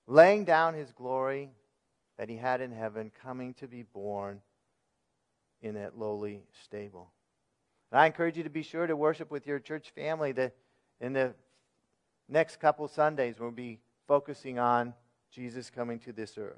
Laying 0.06 0.44
down 0.44 0.74
his 0.74 0.92
glory 0.92 1.50
that 2.16 2.28
he 2.28 2.36
had 2.36 2.60
in 2.60 2.70
heaven, 2.70 3.10
coming 3.22 3.54
to 3.54 3.66
be 3.66 3.82
born 3.82 4.40
in 5.60 5.74
that 5.74 5.98
lowly 5.98 6.44
stable. 6.64 7.10
And 7.90 8.00
I 8.00 8.06
encourage 8.06 8.36
you 8.36 8.42
to 8.42 8.50
be 8.50 8.62
sure 8.62 8.86
to 8.86 8.96
worship 8.96 9.30
with 9.30 9.46
your 9.46 9.58
church 9.58 9.90
family 9.94 10.32
that 10.32 10.54
in 11.00 11.12
the 11.12 11.34
next 12.28 12.60
couple 12.60 12.88
Sundays 12.88 13.36
we'll 13.38 13.50
be 13.50 13.78
focusing 14.06 14.58
on 14.58 14.94
Jesus 15.30 15.70
coming 15.70 15.98
to 16.00 16.12
this 16.12 16.36
earth. 16.38 16.56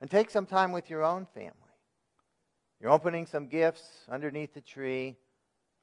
And 0.00 0.10
take 0.10 0.30
some 0.30 0.46
time 0.46 0.72
with 0.72 0.90
your 0.90 1.02
own 1.02 1.26
family. 1.34 1.52
You're 2.80 2.90
opening 2.90 3.26
some 3.26 3.48
gifts 3.48 3.82
underneath 4.10 4.52
the 4.52 4.60
tree. 4.60 5.16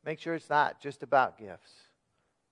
Make 0.05 0.19
sure 0.19 0.35
it's 0.35 0.49
not 0.49 0.79
just 0.79 1.01
about 1.01 1.39
gifts. 1.39 1.71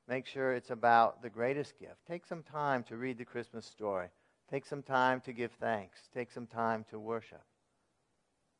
Make 0.07 0.25
sure 0.25 0.53
it's 0.53 0.71
about 0.71 1.21
the 1.21 1.29
greatest 1.29 1.77
gift. 1.79 2.05
Take 2.07 2.25
some 2.25 2.43
time 2.43 2.83
to 2.83 2.97
read 2.97 3.17
the 3.17 3.25
Christmas 3.25 3.65
story. 3.65 4.07
Take 4.49 4.65
some 4.65 4.81
time 4.81 5.21
to 5.21 5.31
give 5.31 5.51
thanks. 5.53 5.99
Take 6.13 6.31
some 6.31 6.47
time 6.47 6.85
to 6.89 6.99
worship. 6.99 7.43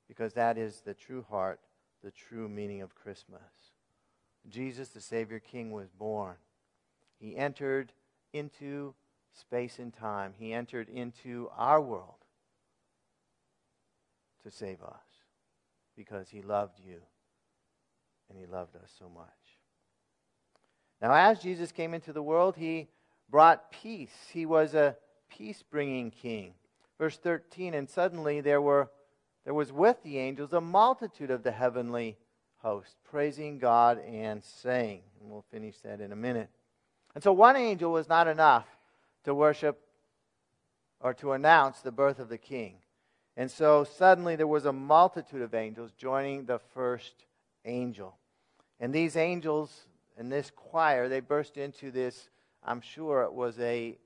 Because 0.08 0.34
that 0.34 0.58
is 0.58 0.82
the 0.86 0.94
true 0.94 1.26
heart, 1.30 1.60
the 2.04 2.12
true 2.12 2.50
meaning 2.50 2.82
of 2.82 2.96
Christmas. 2.96 3.42
Jesus, 4.50 4.90
the 4.90 5.02
Savior 5.02 5.40
King, 5.40 5.72
was 5.72 5.90
born. 5.90 6.36
He 7.20 7.36
entered 7.36 7.94
into 8.34 8.96
space 9.34 9.80
and 9.80 9.94
time, 9.94 10.34
He 10.38 10.54
entered 10.54 10.90
into 10.90 11.50
our 11.56 11.80
world 11.80 12.16
to 14.44 14.52
save 14.52 14.82
us 14.82 15.22
because 15.96 16.30
he 16.30 16.42
loved 16.42 16.80
you 16.80 16.98
and 18.30 18.38
he 18.38 18.46
loved 18.46 18.76
us 18.76 18.92
so 18.98 19.10
much. 19.10 19.28
Now, 21.02 21.14
as 21.14 21.40
Jesus 21.40 21.72
came 21.72 21.94
into 21.94 22.14
the 22.14 22.24
world, 22.24 22.56
he 22.56 22.88
brought 23.30 23.72
peace. 23.72 24.16
He 24.32 24.46
was 24.46 24.74
a 24.74 24.96
peace 25.30 25.64
bringing 25.70 26.12
king. 26.12 26.54
Verse 26.98 27.18
13, 27.18 27.74
and 27.74 27.90
suddenly 27.90 28.42
there, 28.42 28.62
were, 28.62 28.90
there 29.44 29.54
was 29.54 29.72
with 29.72 30.02
the 30.04 30.20
angels 30.20 30.54
a 30.54 30.62
multitude 30.62 31.32
of 31.32 31.44
the 31.44 31.52
heavenly 31.52 32.18
host, 32.58 32.96
praising 33.10 33.58
God 33.58 34.00
and 34.00 34.44
saying. 34.44 35.02
And 35.20 35.30
we'll 35.30 35.46
finish 35.52 35.78
that 35.80 36.00
in 36.00 36.12
a 36.12 36.16
minute. 36.16 36.50
And 37.16 37.24
so 37.24 37.34
one 37.34 37.56
angel 37.56 37.92
was 37.92 38.08
not 38.08 38.28
enough 38.28 38.68
to 39.24 39.34
worship 39.34 39.80
or 41.00 41.14
to 41.16 41.32
announce 41.32 41.80
the 41.80 41.92
birth 41.92 42.20
of 42.20 42.30
the 42.30 42.38
king. 42.38 42.76
And 43.36 43.50
so 43.50 43.84
suddenly 43.84 44.36
there 44.36 44.48
was 44.48 44.66
a 44.66 44.74
multitude 44.74 45.42
of 45.42 45.54
angels 45.54 45.92
joining 45.98 46.46
the 46.46 46.60
first 46.60 47.26
angel. 47.66 48.18
And 48.80 48.94
these 48.94 49.16
angels 49.16 49.86
in 50.18 50.30
this 50.30 50.52
choir, 50.56 51.10
they 51.10 51.20
burst 51.20 51.58
into 51.58 51.92
this, 51.92 52.30
I'm 52.64 52.82
sure 52.82 53.24
it 53.24 53.34
was 53.34 53.60
a 53.60 53.98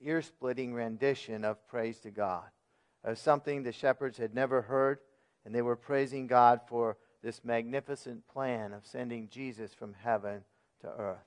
ear 0.00 0.22
splitting 0.22 0.74
rendition 0.74 1.44
of 1.44 1.66
praise 1.68 1.98
to 2.00 2.10
God. 2.10 2.44
Of 3.04 3.18
something 3.18 3.62
the 3.62 3.72
shepherds 3.72 4.18
had 4.18 4.34
never 4.34 4.62
heard, 4.62 5.00
and 5.44 5.54
they 5.54 5.62
were 5.62 5.76
praising 5.76 6.26
God 6.26 6.60
for 6.68 6.96
this 7.22 7.44
magnificent 7.44 8.26
plan 8.28 8.72
of 8.72 8.86
sending 8.86 9.28
Jesus 9.28 9.74
from 9.74 9.94
heaven 10.02 10.44
to 10.82 10.88
earth. 10.88 11.26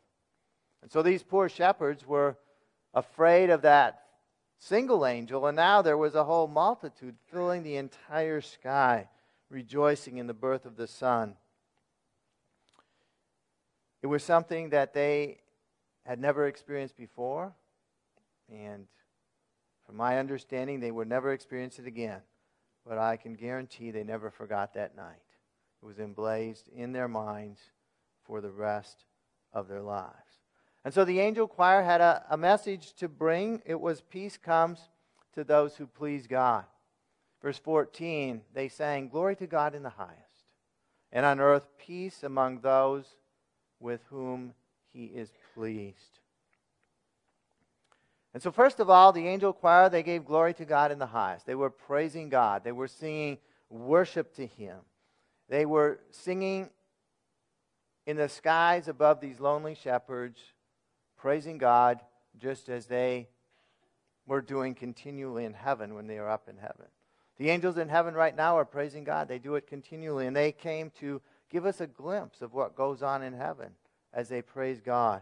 And 0.81 0.91
so 0.91 1.01
these 1.01 1.23
poor 1.23 1.49
shepherds 1.49 2.05
were 2.05 2.37
afraid 2.93 3.49
of 3.49 3.63
that 3.63 4.03
single 4.57 5.05
angel, 5.05 5.45
and 5.47 5.55
now 5.55 5.81
there 5.81 5.97
was 5.97 6.15
a 6.15 6.23
whole 6.23 6.47
multitude 6.47 7.15
filling 7.31 7.63
the 7.63 7.75
entire 7.75 8.41
sky, 8.41 9.09
rejoicing 9.49 10.17
in 10.17 10.27
the 10.27 10.33
birth 10.33 10.65
of 10.65 10.77
the 10.77 10.87
Son. 10.87 11.35
It 14.01 14.07
was 14.07 14.23
something 14.23 14.69
that 14.69 14.93
they 14.93 15.39
had 16.05 16.19
never 16.19 16.47
experienced 16.47 16.95
before, 16.95 17.53
and 18.49 18.87
from 19.85 19.97
my 19.97 20.17
understanding, 20.17 20.79
they 20.79 20.91
would 20.91 21.07
never 21.07 21.31
experience 21.31 21.79
it 21.79 21.87
again. 21.87 22.21
But 22.85 22.97
I 22.97 23.17
can 23.17 23.33
guarantee 23.33 23.91
they 23.91 24.03
never 24.03 24.29
forgot 24.29 24.73
that 24.73 24.95
night. 24.95 25.15
It 25.81 25.85
was 25.85 25.99
emblazed 25.99 26.69
in 26.75 26.91
their 26.91 27.07
minds 27.07 27.59
for 28.23 28.41
the 28.41 28.51
rest 28.51 29.05
of 29.53 29.67
their 29.67 29.81
lives. 29.81 30.13
And 30.83 30.93
so 30.93 31.03
the 31.03 31.19
angel 31.19 31.47
choir 31.47 31.83
had 31.83 32.01
a, 32.01 32.23
a 32.29 32.37
message 32.37 32.93
to 32.93 33.07
bring. 33.07 33.61
It 33.65 33.79
was 33.79 34.01
peace 34.01 34.37
comes 34.37 34.79
to 35.33 35.43
those 35.43 35.75
who 35.75 35.87
please 35.87 36.27
God. 36.27 36.65
Verse 37.41 37.59
14, 37.59 38.41
they 38.53 38.69
sang, 38.69 39.09
Glory 39.09 39.35
to 39.35 39.47
God 39.47 39.75
in 39.75 39.83
the 39.83 39.89
highest, 39.89 40.45
and 41.11 41.25
on 41.25 41.39
earth 41.39 41.67
peace 41.77 42.23
among 42.23 42.61
those 42.61 43.05
with 43.79 44.01
whom 44.09 44.53
he 44.91 45.05
is 45.05 45.31
pleased. 45.53 46.19
And 48.35 48.43
so, 48.43 48.51
first 48.51 48.81
of 48.81 48.89
all, 48.89 49.13
the 49.13 49.29
angel 49.29 49.53
choir, 49.53 49.87
they 49.87 50.03
gave 50.03 50.25
glory 50.25 50.53
to 50.55 50.65
God 50.65 50.91
in 50.91 50.99
the 50.99 51.05
highest. 51.05 51.45
They 51.45 51.55
were 51.55 51.69
praising 51.69 52.27
God. 52.27 52.65
They 52.65 52.73
were 52.73 52.89
singing 52.89 53.37
worship 53.69 54.35
to 54.35 54.45
him. 54.45 54.79
They 55.47 55.65
were 55.65 56.01
singing 56.11 56.69
in 58.05 58.17
the 58.17 58.27
skies 58.27 58.89
above 58.89 59.21
these 59.21 59.39
lonely 59.39 59.73
shepherds 59.73 60.37
praising 61.15 61.57
God 61.57 62.01
just 62.37 62.67
as 62.67 62.87
they 62.87 63.29
were 64.27 64.41
doing 64.41 64.75
continually 64.75 65.45
in 65.45 65.53
heaven 65.53 65.95
when 65.95 66.05
they 66.05 66.17
are 66.17 66.29
up 66.29 66.49
in 66.49 66.57
heaven. 66.57 66.87
The 67.37 67.49
angels 67.51 67.77
in 67.77 67.87
heaven 67.87 68.15
right 68.15 68.35
now 68.35 68.57
are 68.57 68.65
praising 68.65 69.05
God. 69.05 69.29
They 69.29 69.39
do 69.39 69.55
it 69.55 69.65
continually, 69.65 70.27
and 70.27 70.35
they 70.35 70.51
came 70.51 70.89
to 70.99 71.21
give 71.49 71.65
us 71.65 71.79
a 71.79 71.87
glimpse 71.87 72.41
of 72.41 72.53
what 72.53 72.75
goes 72.75 73.01
on 73.01 73.23
in 73.23 73.31
heaven 73.31 73.69
as 74.13 74.27
they 74.27 74.41
praise 74.41 74.81
God 74.81 75.21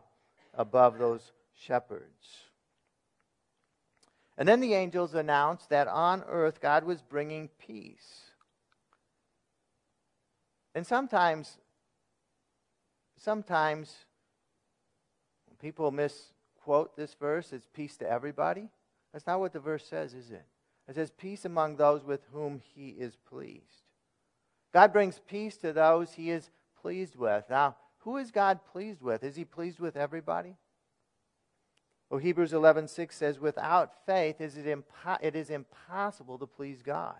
above 0.55 0.97
those 0.97 1.31
shepherds. 1.53 2.49
And 4.37 4.47
then 4.47 4.59
the 4.59 4.73
angels 4.73 5.13
announced 5.13 5.69
that 5.69 5.87
on 5.87 6.23
earth 6.27 6.59
God 6.59 6.83
was 6.83 7.01
bringing 7.01 7.49
peace. 7.59 8.21
And 10.75 10.85
sometimes, 10.87 11.57
sometimes 13.17 13.93
people 15.61 15.91
misquote 15.91 16.95
this 16.97 17.13
verse 17.13 17.53
as 17.53 17.67
peace 17.73 17.95
to 17.97 18.09
everybody. 18.09 18.69
That's 19.11 19.27
not 19.27 19.39
what 19.39 19.53
the 19.53 19.59
verse 19.59 19.85
says, 19.85 20.15
is 20.15 20.31
it? 20.31 20.45
It 20.87 20.95
says 20.95 21.11
peace 21.11 21.45
among 21.45 21.77
those 21.77 22.03
with 22.03 22.21
whom 22.33 22.59
he 22.73 22.89
is 22.89 23.15
pleased. 23.15 23.83
God 24.73 24.91
brings 24.91 25.21
peace 25.27 25.55
to 25.57 25.71
those 25.71 26.13
he 26.13 26.31
is 26.31 26.49
pleased 26.81 27.15
with. 27.15 27.45
Now, 27.49 27.75
who 27.99 28.17
is 28.17 28.31
God 28.31 28.59
pleased 28.71 29.01
with? 29.01 29.23
Is 29.23 29.35
he 29.35 29.45
pleased 29.45 29.79
with 29.79 29.95
everybody? 29.95 30.57
Well, 32.13 32.19
Hebrews 32.19 32.53
11:6 32.53 33.15
says, 33.15 33.39
"Without 33.39 34.05
faith 34.05 34.39
is 34.39 34.55
it, 34.55 34.67
impo- 34.67 35.17
it 35.19 35.35
is 35.35 35.49
impossible 35.49 36.37
to 36.37 36.45
please 36.45 36.83
God." 36.83 37.19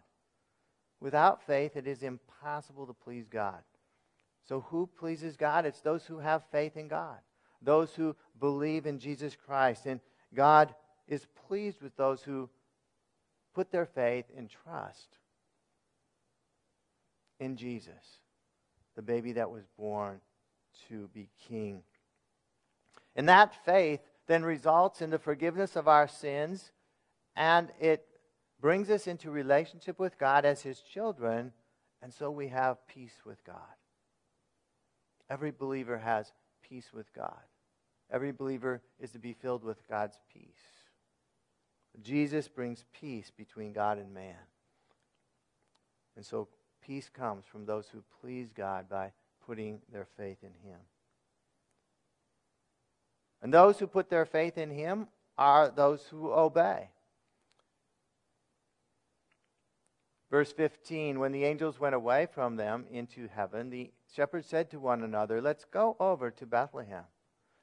Without 0.99 1.41
faith, 1.41 1.75
it 1.75 1.87
is 1.87 2.03
impossible 2.03 2.85
to 2.85 2.93
please 2.93 3.27
God. 3.27 3.63
So, 4.43 4.61
who 4.61 4.85
pleases 4.85 5.35
God? 5.35 5.65
It's 5.65 5.81
those 5.81 6.05
who 6.05 6.19
have 6.19 6.45
faith 6.51 6.77
in 6.77 6.87
God 6.89 7.23
those 7.63 7.95
who 7.95 8.15
believe 8.39 8.85
in 8.85 8.99
Jesus 8.99 9.35
Christ. 9.35 9.85
And 9.85 9.99
God 10.33 10.75
is 11.07 11.25
pleased 11.47 11.81
with 11.81 11.95
those 11.95 12.21
who 12.21 12.49
put 13.53 13.71
their 13.71 13.85
faith 13.85 14.25
and 14.35 14.49
trust 14.49 15.17
in 17.39 17.55
Jesus, 17.55 18.19
the 18.95 19.01
baby 19.01 19.31
that 19.31 19.49
was 19.49 19.63
born 19.77 20.21
to 20.89 21.07
be 21.13 21.29
king. 21.47 21.83
And 23.15 23.29
that 23.29 23.55
faith 23.65 24.01
then 24.27 24.43
results 24.43 25.01
in 25.01 25.09
the 25.09 25.19
forgiveness 25.19 25.75
of 25.75 25.87
our 25.87 26.07
sins, 26.07 26.71
and 27.35 27.69
it 27.79 28.05
brings 28.61 28.89
us 28.89 29.07
into 29.07 29.29
relationship 29.29 29.99
with 29.99 30.17
God 30.17 30.45
as 30.45 30.61
His 30.61 30.79
children, 30.81 31.51
and 32.01 32.13
so 32.13 32.31
we 32.31 32.47
have 32.47 32.87
peace 32.87 33.15
with 33.25 33.43
God. 33.43 33.57
Every 35.29 35.51
believer 35.51 35.97
has 35.97 36.31
peace 36.61 36.91
with 36.93 37.11
God. 37.13 37.41
Every 38.11 38.31
believer 38.31 38.81
is 38.99 39.11
to 39.11 39.19
be 39.19 39.33
filled 39.33 39.63
with 39.63 39.87
God's 39.89 40.19
peace. 40.31 40.45
Jesus 42.01 42.47
brings 42.47 42.85
peace 42.93 43.31
between 43.35 43.73
God 43.73 43.97
and 43.97 44.13
man. 44.13 44.35
And 46.15 46.25
so 46.25 46.47
peace 46.85 47.09
comes 47.09 47.45
from 47.45 47.65
those 47.65 47.87
who 47.87 48.03
please 48.21 48.51
God 48.55 48.89
by 48.89 49.11
putting 49.45 49.81
their 49.91 50.07
faith 50.17 50.37
in 50.43 50.53
Him. 50.69 50.79
And 53.43 53.53
those 53.53 53.77
who 53.77 53.87
put 53.87 54.09
their 54.09 54.25
faith 54.25 54.57
in 54.57 54.71
Him 54.71 55.07
are 55.37 55.69
those 55.69 56.01
who 56.05 56.31
obey. 56.31 56.89
Verse 60.31 60.53
15 60.53 61.19
When 61.19 61.33
the 61.33 61.43
angels 61.43 61.79
went 61.79 61.93
away 61.93 62.25
from 62.33 62.55
them 62.55 62.85
into 62.89 63.27
heaven, 63.27 63.69
the 63.69 63.91
shepherds 64.15 64.47
said 64.47 64.71
to 64.71 64.79
one 64.79 65.03
another, 65.03 65.41
Let's 65.41 65.65
go 65.65 65.97
over 65.99 66.31
to 66.31 66.45
Bethlehem 66.45 67.03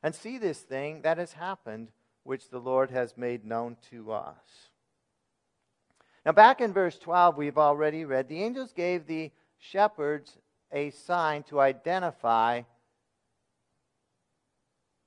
and 0.03 0.15
see 0.15 0.37
this 0.37 0.61
thing 0.61 1.01
that 1.03 1.17
has 1.17 1.33
happened, 1.33 1.89
which 2.25 2.51
the 2.51 2.61
Lord 2.61 2.91
has 2.91 3.17
made 3.17 3.47
known 3.47 3.77
to 3.91 4.13
us. 4.13 4.69
Now, 6.27 6.33
back 6.33 6.61
in 6.61 6.75
verse 6.75 6.99
12, 6.99 7.39
we've 7.39 7.59
already 7.59 8.05
read 8.05 8.29
the 8.29 8.43
angels 8.43 8.73
gave 8.75 9.07
the 9.07 9.31
shepherds 9.59 10.37
a 10.71 10.91
sign 10.91 11.43
to 11.45 11.59
identify 11.59 12.63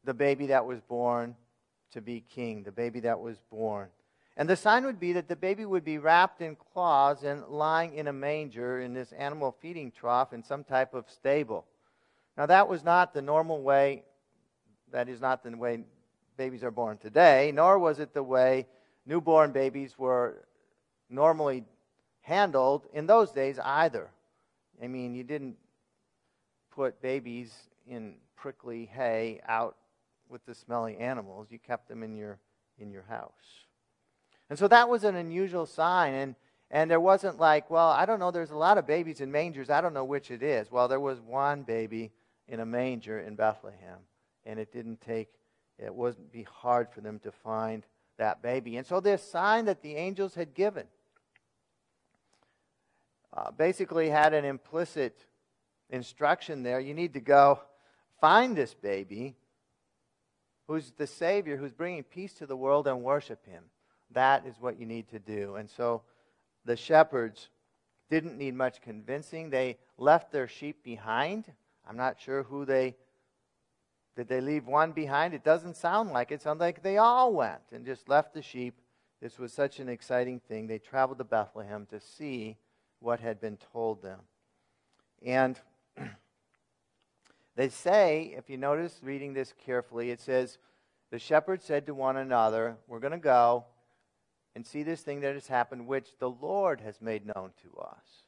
the 0.03 0.13
baby 0.13 0.47
that 0.47 0.65
was 0.65 0.81
born 0.81 1.35
to 1.91 2.01
be 2.01 2.23
king, 2.33 2.63
the 2.63 2.71
baby 2.71 2.99
that 3.01 3.19
was 3.19 3.37
born. 3.51 3.89
And 4.35 4.49
the 4.49 4.55
sign 4.55 4.85
would 4.85 4.99
be 4.99 5.13
that 5.13 5.27
the 5.27 5.35
baby 5.35 5.65
would 5.65 5.85
be 5.85 5.99
wrapped 5.99 6.41
in 6.41 6.55
cloths 6.55 7.23
and 7.23 7.43
lying 7.47 7.93
in 7.93 8.07
a 8.07 8.13
manger 8.13 8.81
in 8.81 8.93
this 8.93 9.11
animal 9.11 9.55
feeding 9.61 9.91
trough 9.91 10.33
in 10.33 10.43
some 10.43 10.63
type 10.63 10.93
of 10.93 11.05
stable. 11.09 11.65
Now, 12.35 12.47
that 12.47 12.67
was 12.67 12.83
not 12.83 13.13
the 13.13 13.21
normal 13.21 13.61
way, 13.61 14.03
that 14.91 15.07
is 15.07 15.21
not 15.21 15.43
the 15.43 15.55
way 15.55 15.83
babies 16.35 16.63
are 16.63 16.71
born 16.71 16.97
today, 16.97 17.51
nor 17.53 17.77
was 17.77 17.99
it 17.99 18.13
the 18.13 18.23
way 18.23 18.65
newborn 19.05 19.51
babies 19.51 19.99
were 19.99 20.45
normally 21.09 21.63
handled 22.21 22.87
in 22.91 23.05
those 23.05 23.31
days 23.31 23.59
either. 23.63 24.09
I 24.81 24.87
mean, 24.87 25.13
you 25.13 25.23
didn't 25.23 25.57
put 26.71 26.99
babies 27.01 27.53
in 27.87 28.15
prickly 28.35 28.89
hay 28.91 29.41
out 29.47 29.75
with 30.29 30.45
the 30.45 30.55
smelly 30.55 30.97
animals. 30.97 31.47
You 31.49 31.59
kept 31.59 31.87
them 31.87 32.03
in 32.03 32.15
your 32.15 32.39
in 32.77 32.91
your 32.91 33.03
house. 33.03 33.65
And 34.49 34.57
so 34.57 34.67
that 34.67 34.89
was 34.89 35.03
an 35.03 35.15
unusual 35.15 35.65
sign 35.65 36.13
and 36.13 36.35
and 36.71 36.89
there 36.89 36.99
wasn't 36.99 37.39
like, 37.39 37.69
well, 37.69 37.89
I 37.89 38.07
don't 38.07 38.19
know, 38.19 38.31
there's 38.31 38.49
a 38.49 38.57
lot 38.57 38.79
of 38.79 38.87
babies 38.87 39.21
in 39.21 39.31
mangers. 39.31 39.69
I 39.69 39.79
don't 39.79 39.93
know 39.93 40.05
which 40.05 40.31
it 40.31 40.41
is. 40.41 40.71
Well, 40.71 40.87
there 40.87 40.99
was 40.99 41.21
one 41.21 41.61
baby 41.61 42.11
in 42.47 42.61
a 42.61 42.65
manger 42.65 43.19
in 43.19 43.35
Bethlehem, 43.35 43.99
and 44.43 44.57
it 44.57 44.73
didn't 44.73 44.99
take 44.99 45.29
it 45.77 45.93
wouldn't 45.93 46.31
be 46.31 46.43
hard 46.43 46.89
for 46.89 47.01
them 47.01 47.19
to 47.19 47.31
find 47.31 47.83
that 48.17 48.41
baby. 48.41 48.77
And 48.77 48.85
so 48.85 48.99
this 48.99 49.23
sign 49.23 49.65
that 49.65 49.81
the 49.81 49.95
angels 49.95 50.35
had 50.35 50.53
given 50.53 50.85
uh, 53.35 53.51
basically 53.51 54.09
had 54.09 54.33
an 54.33 54.45
implicit 54.45 55.25
instruction 55.89 56.63
there. 56.63 56.79
You 56.79 56.93
need 56.93 57.13
to 57.13 57.19
go 57.19 57.59
find 58.21 58.55
this 58.55 58.73
baby 58.73 59.35
who's 60.67 60.91
the 60.91 61.07
Savior, 61.07 61.57
who's 61.57 61.73
bringing 61.73 62.03
peace 62.03 62.33
to 62.35 62.45
the 62.45 62.55
world, 62.55 62.87
and 62.87 63.03
worship 63.03 63.45
him. 63.45 63.63
That 64.11 64.45
is 64.45 64.55
what 64.59 64.79
you 64.79 64.85
need 64.85 65.09
to 65.09 65.19
do. 65.19 65.55
And 65.55 65.69
so 65.69 66.03
the 66.65 66.75
shepherds 66.75 67.49
didn't 68.09 68.37
need 68.37 68.55
much 68.55 68.81
convincing. 68.81 69.49
They 69.49 69.77
left 69.97 70.31
their 70.31 70.47
sheep 70.47 70.83
behind. 70.83 71.51
I'm 71.87 71.97
not 71.97 72.19
sure 72.19 72.43
who 72.43 72.65
they 72.65 72.95
did 74.15 74.27
they 74.27 74.41
leave 74.41 74.67
one 74.67 74.91
behind? 74.91 75.33
It 75.33 75.43
doesn't 75.43 75.75
sound 75.75 76.11
like 76.11 76.31
it. 76.31 76.35
It 76.35 76.41
sounds 76.43 76.59
like 76.59 76.83
they 76.83 76.97
all 76.97 77.33
went 77.33 77.61
and 77.71 77.85
just 77.85 78.07
left 78.07 78.33
the 78.33 78.43
sheep. 78.43 78.75
This 79.21 79.39
was 79.39 79.51
such 79.51 79.79
an 79.79 79.89
exciting 79.89 80.39
thing. 80.39 80.67
They 80.67 80.77
traveled 80.77 81.17
to 81.17 81.23
Bethlehem 81.23 81.87
to 81.87 81.99
see 81.99 82.57
what 82.99 83.19
had 83.19 83.41
been 83.41 83.57
told 83.71 84.03
them. 84.03 84.19
And 85.25 85.59
they 87.55 87.69
say, 87.69 88.33
if 88.37 88.49
you 88.49 88.57
notice 88.57 88.99
reading 89.03 89.33
this 89.33 89.53
carefully, 89.65 90.09
it 90.11 90.19
says, 90.19 90.57
The 91.11 91.19
shepherds 91.19 91.65
said 91.65 91.85
to 91.85 91.93
one 91.93 92.17
another, 92.17 92.77
We're 92.87 92.99
going 92.99 93.11
to 93.11 93.17
go 93.17 93.65
and 94.55 94.65
see 94.65 94.83
this 94.83 95.01
thing 95.01 95.21
that 95.21 95.33
has 95.33 95.47
happened, 95.47 95.87
which 95.87 96.09
the 96.19 96.29
Lord 96.29 96.81
has 96.81 97.01
made 97.01 97.25
known 97.25 97.51
to 97.63 97.79
us. 97.79 98.23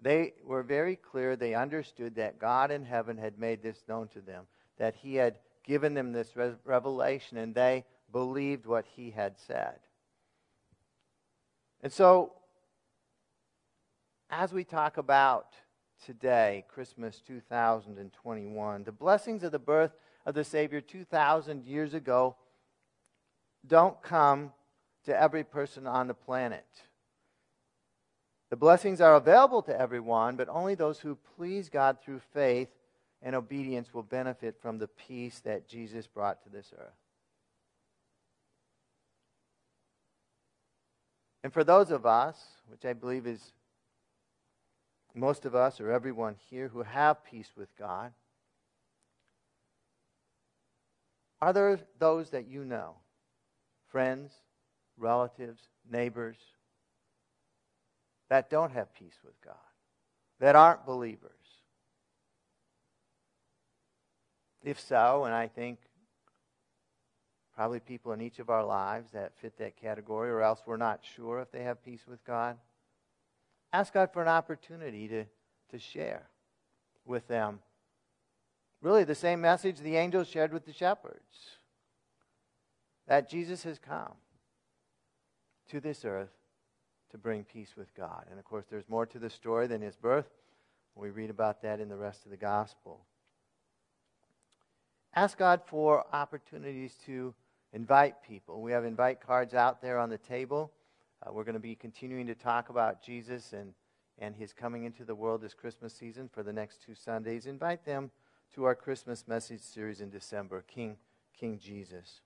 They 0.00 0.34
were 0.44 0.62
very 0.62 0.96
clear. 0.96 1.36
They 1.36 1.54
understood 1.54 2.16
that 2.16 2.38
God 2.38 2.70
in 2.70 2.84
heaven 2.84 3.16
had 3.16 3.38
made 3.38 3.62
this 3.62 3.82
known 3.88 4.08
to 4.08 4.20
them, 4.20 4.44
that 4.78 4.94
He 4.96 5.14
had 5.16 5.38
given 5.64 5.94
them 5.94 6.12
this 6.12 6.32
revelation, 6.64 7.38
and 7.38 7.54
they 7.54 7.84
believed 8.12 8.66
what 8.66 8.84
He 8.96 9.10
had 9.10 9.38
said. 9.38 9.78
And 11.82 11.92
so 11.92 12.32
as 14.30 14.52
we 14.52 14.64
talk 14.64 14.96
about 14.96 15.54
today, 16.04 16.64
Christmas 16.68 17.20
2021, 17.26 18.84
the 18.84 18.92
blessings 18.92 19.42
of 19.42 19.52
the 19.52 19.58
birth 19.58 19.92
of 20.26 20.34
the 20.34 20.44
Savior 20.44 20.80
2,000 20.80 21.64
years 21.64 21.94
ago 21.94 22.36
don't 23.66 24.00
come 24.02 24.52
to 25.04 25.18
every 25.18 25.44
person 25.44 25.86
on 25.86 26.06
the 26.06 26.14
planet. 26.14 26.66
The 28.50 28.56
blessings 28.56 29.00
are 29.00 29.16
available 29.16 29.62
to 29.62 29.80
everyone, 29.80 30.36
but 30.36 30.48
only 30.48 30.74
those 30.74 31.00
who 31.00 31.18
please 31.36 31.68
God 31.68 31.98
through 32.02 32.20
faith 32.32 32.68
and 33.22 33.34
obedience 33.34 33.92
will 33.92 34.02
benefit 34.02 34.56
from 34.60 34.78
the 34.78 34.88
peace 34.88 35.40
that 35.40 35.66
Jesus 35.66 36.06
brought 36.06 36.42
to 36.44 36.50
this 36.50 36.72
earth. 36.78 36.92
And 41.42 41.52
for 41.52 41.64
those 41.64 41.90
of 41.90 42.06
us, 42.06 42.38
which 42.68 42.84
I 42.84 42.92
believe 42.92 43.26
is 43.26 43.52
most 45.14 45.44
of 45.44 45.54
us 45.54 45.80
or 45.80 45.92
everyone 45.92 46.34
here 46.50 46.68
who 46.68 46.82
have 46.82 47.24
peace 47.24 47.50
with 47.56 47.68
God, 47.78 48.12
are 51.40 51.52
there 51.52 51.78
those 51.98 52.30
that 52.30 52.48
you 52.48 52.64
know, 52.64 52.96
friends, 53.88 54.32
relatives, 54.96 55.62
neighbors, 55.88 56.36
that 58.28 58.50
don't 58.50 58.72
have 58.72 58.92
peace 58.94 59.18
with 59.24 59.40
God, 59.44 59.54
that 60.40 60.56
aren't 60.56 60.84
believers? 60.86 61.30
If 64.62 64.80
so, 64.80 65.24
and 65.24 65.34
I 65.34 65.46
think 65.46 65.78
probably 67.54 67.78
people 67.78 68.12
in 68.12 68.20
each 68.20 68.38
of 68.38 68.50
our 68.50 68.64
lives 68.64 69.12
that 69.12 69.36
fit 69.36 69.58
that 69.58 69.76
category, 69.76 70.30
or 70.30 70.42
else 70.42 70.62
we're 70.66 70.76
not 70.76 71.00
sure 71.14 71.40
if 71.40 71.52
they 71.52 71.62
have 71.62 71.84
peace 71.84 72.02
with 72.08 72.24
God 72.24 72.56
ask 73.74 73.92
God 73.92 74.10
for 74.12 74.22
an 74.22 74.28
opportunity 74.28 75.08
to, 75.08 75.24
to 75.72 75.78
share 75.80 76.28
with 77.04 77.26
them. 77.26 77.58
Really, 78.80 79.02
the 79.02 79.16
same 79.16 79.40
message 79.40 79.78
the 79.78 79.96
angels 79.96 80.28
shared 80.28 80.52
with 80.52 80.64
the 80.64 80.72
shepherds 80.72 81.56
that 83.08 83.28
Jesus 83.28 83.64
has 83.64 83.80
come 83.80 84.12
to 85.70 85.80
this 85.80 86.04
earth 86.04 86.30
to 87.10 87.18
bring 87.18 87.42
peace 87.42 87.74
with 87.76 87.92
God. 87.96 88.26
And 88.30 88.38
of 88.38 88.44
course, 88.44 88.66
there's 88.70 88.88
more 88.88 89.06
to 89.06 89.18
the 89.18 89.28
story 89.28 89.66
than 89.66 89.82
his 89.82 89.96
birth. 89.96 90.28
We 90.94 91.10
read 91.10 91.30
about 91.30 91.62
that 91.62 91.80
in 91.80 91.88
the 91.88 91.96
rest 91.96 92.24
of 92.24 92.30
the 92.30 92.36
gospel. 92.36 93.00
Ask 95.16 95.36
God 95.36 95.62
for 95.66 96.04
opportunities 96.12 96.94
to 97.06 97.34
invite 97.72 98.22
people. 98.22 98.62
We 98.62 98.70
have 98.70 98.84
invite 98.84 99.20
cards 99.20 99.52
out 99.52 99.82
there 99.82 99.98
on 99.98 100.10
the 100.10 100.18
table. 100.18 100.70
Uh, 101.24 101.32
we're 101.32 101.44
going 101.44 101.54
to 101.54 101.60
be 101.60 101.74
continuing 101.74 102.26
to 102.26 102.34
talk 102.34 102.68
about 102.68 103.02
Jesus 103.02 103.52
and, 103.52 103.72
and 104.18 104.36
his 104.36 104.52
coming 104.52 104.84
into 104.84 105.04
the 105.04 105.14
world 105.14 105.40
this 105.40 105.54
Christmas 105.54 105.94
season 105.94 106.28
for 106.28 106.42
the 106.42 106.52
next 106.52 106.82
two 106.82 106.94
Sundays. 106.94 107.46
Invite 107.46 107.84
them 107.84 108.10
to 108.54 108.64
our 108.64 108.74
Christmas 108.74 109.26
message 109.26 109.60
series 109.60 110.00
in 110.00 110.10
December, 110.10 110.62
King, 110.62 110.96
King 111.38 111.58
Jesus. 111.58 112.20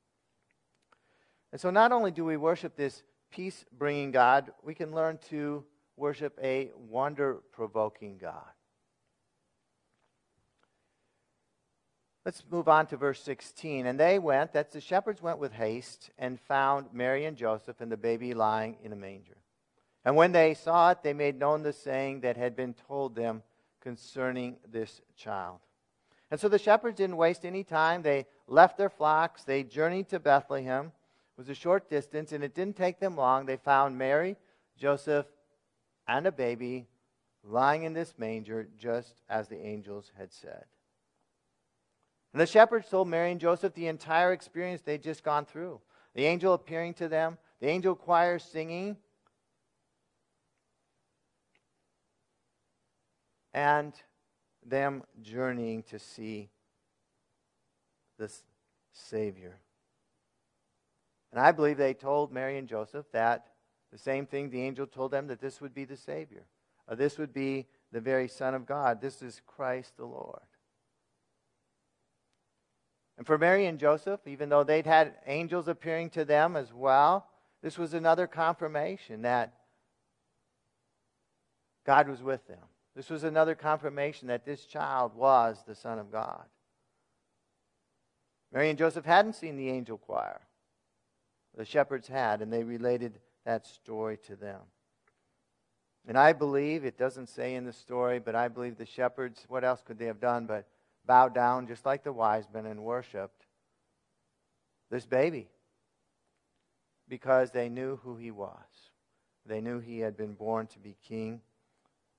And 1.52 1.61
so 1.61 1.70
not 1.70 1.92
only 1.92 2.11
do 2.11 2.24
we 2.24 2.37
worship 2.37 2.76
this 2.76 3.02
peace 3.30 3.64
bringing 3.76 4.11
God, 4.11 4.52
we 4.62 4.74
can 4.74 4.92
learn 4.92 5.18
to 5.30 5.64
worship 5.96 6.38
a 6.42 6.70
wonder 6.76 7.38
provoking 7.52 8.18
God. 8.18 8.50
Let's 12.29 12.45
move 12.51 12.69
on 12.69 12.87
to 12.88 12.99
verse 12.99 13.23
16. 13.23 13.87
And 13.87 13.99
they 13.99 14.19
went, 14.19 14.53
that's 14.53 14.75
the 14.75 14.83
shepherds 14.83 15.23
went 15.23 15.38
with 15.38 15.51
haste, 15.51 16.11
and 16.19 16.38
found 16.38 16.93
Mary 16.93 17.25
and 17.25 17.38
Joseph 17.38 17.81
and 17.81 17.91
the 17.91 17.97
baby 17.97 18.35
lying 18.35 18.77
in 18.85 18.93
a 18.93 18.97
manger. 18.97 19.38
And 20.05 20.14
when 20.14 20.33
they 20.33 20.53
saw 20.53 20.91
it, 20.91 21.03
they 21.03 21.14
made 21.14 21.38
known 21.38 21.62
the 21.62 21.73
saying 21.73 22.21
that 22.21 22.37
had 22.37 22.55
been 22.55 22.75
told 22.87 23.14
them 23.14 23.43
concerning 23.81 24.59
this 24.71 25.01
child. 25.17 25.61
And 26.31 26.38
so 26.38 26.51
the 26.51 26.59
shepherds 26.59 26.99
didn't 26.99 27.17
waste 27.17 27.47
any 27.47 27.64
time. 27.64 28.03
They 28.03 28.27
left 28.47 28.77
their 28.77 28.91
flocks, 28.91 29.45
they 29.45 29.62
journeyed 29.62 30.11
to 30.11 30.21
Bethlehem. 30.21 30.88
It 30.88 31.41
was 31.41 31.49
a 31.49 31.55
short 31.55 31.88
distance, 31.88 32.33
and 32.33 32.45
it 32.45 32.55
didn't 32.55 32.77
take 32.77 33.01
them 33.01 33.17
long. 33.17 33.47
They 33.47 33.57
found 33.57 33.97
Mary, 33.97 34.37
Joseph, 34.77 35.25
and 36.07 36.27
a 36.27 36.33
baby 36.33 36.88
lying 37.43 37.85
in 37.85 37.95
this 37.95 38.12
manger, 38.19 38.69
just 38.79 39.23
as 39.31 39.49
the 39.49 39.67
angels 39.67 40.12
had 40.19 40.31
said. 40.31 40.67
And 42.33 42.41
the 42.41 42.47
shepherds 42.47 42.88
told 42.88 43.09
Mary 43.09 43.31
and 43.31 43.41
Joseph 43.41 43.75
the 43.75 43.87
entire 43.87 44.33
experience 44.33 44.83
they'd 44.83 45.03
just 45.03 45.23
gone 45.23 45.45
through 45.45 45.81
the 46.14 46.25
angel 46.25 46.53
appearing 46.53 46.95
to 46.95 47.09
them, 47.09 47.38
the 47.61 47.69
angel 47.69 47.95
choir 47.95 48.41
singing, 48.41 48.97
and 53.55 53.93
them 54.67 55.05
journeying 55.23 55.83
to 55.85 55.99
see 55.99 56.51
this 58.19 58.43
Savior. 58.93 59.59
And 61.31 61.41
I 61.41 61.53
believe 61.53 61.77
they 61.77 61.95
told 61.95 62.33
Mary 62.33 62.59
and 62.59 62.69
Joseph 62.69 63.07
that 63.12 63.47
the 63.93 63.99
same 63.99 64.27
thing 64.27 64.51
the 64.51 64.62
angel 64.62 64.87
told 64.87 65.12
them 65.12 65.29
that 65.29 65.41
this 65.41 65.61
would 65.61 65.75
be 65.75 65.85
the 65.85 65.97
Savior. 65.97 66.47
Uh, 66.88 66.95
this 66.95 67.19
would 67.19 67.33
be 67.33 67.67
the 67.93 68.01
very 68.01 68.29
Son 68.29 68.55
of 68.55 68.67
God. 68.67 69.01
This 69.01 69.23
is 69.23 69.41
Christ 69.47 69.97
the 69.97 70.07
Lord. 70.07 70.41
And 73.18 73.26
for 73.26 73.37
Mary 73.37 73.66
and 73.66 73.81
Joseph, 73.81 74.20
even 74.26 74.48
though 74.48 74.62
they'd 74.62 74.87
had 74.87 75.14
angels 75.26 75.66
appearing 75.66 76.11
to 76.11 76.24
them 76.24 76.54
as 76.54 76.72
well, 76.72 77.26
this 77.62 77.76
was 77.76 77.92
another 77.92 78.28
confirmation 78.28 79.22
that 79.22 79.52
God 81.85 82.09
was 82.09 82.22
with 82.22 82.46
them. 82.46 82.62
This 82.94 83.11
was 83.11 83.24
another 83.24 83.57
confirmation 83.57 84.28
that 84.28 84.44
this 84.44 84.64
child 84.64 85.16
was 85.16 85.64
the 85.66 85.74
Son 85.74 85.98
of 85.98 86.12
God. 86.12 86.44
Mary 88.52 88.70
and 88.70 88.78
Joseph 88.78 89.04
hadn't 89.04 89.35
seen 89.35 89.57
the 89.57 89.68
angel 89.68 89.98
choir. 89.98 90.40
The 91.57 91.64
shepherds 91.64 92.07
had, 92.07 92.40
and 92.40 92.52
they 92.52 92.62
related 92.62 93.18
that 93.44 93.66
story 93.66 94.16
to 94.28 94.37
them. 94.37 94.61
And 96.07 96.16
I 96.16 96.33
believe, 96.33 96.85
it 96.85 96.96
doesn't 96.96 97.28
say 97.28 97.57
in 97.57 97.64
the 97.64 97.72
story, 97.72 98.20
but 98.20 98.37
I 98.37 98.46
believe 98.46 98.78
the 98.78 98.87
shepherds, 98.87 99.44
what 99.48 99.64
else 99.64 99.83
could 99.85 99.98
they 99.98 100.07
have 100.07 100.20
done 100.20 100.46
but 100.46 100.68
bow 101.09 101.29
down 101.29 101.66
just 101.66 101.85
like 101.85 102.05
the 102.05 102.12
wise 102.12 102.44
men 102.55 102.66
and 102.66 102.85
worshiped 102.85 103.47
this 104.90 105.07
baby 105.07 105.49
because 107.09 107.51
they 107.51 107.68
knew 107.68 107.97
who 108.05 108.16
he 108.16 108.31
was. 108.31 108.53
They 109.47 109.61
knew 109.62 109.81
he 109.81 110.01
had 110.01 110.16
been 110.16 110.35
born 110.35 110.66
to 110.68 110.79
be 110.79 110.97
king, 111.09 111.40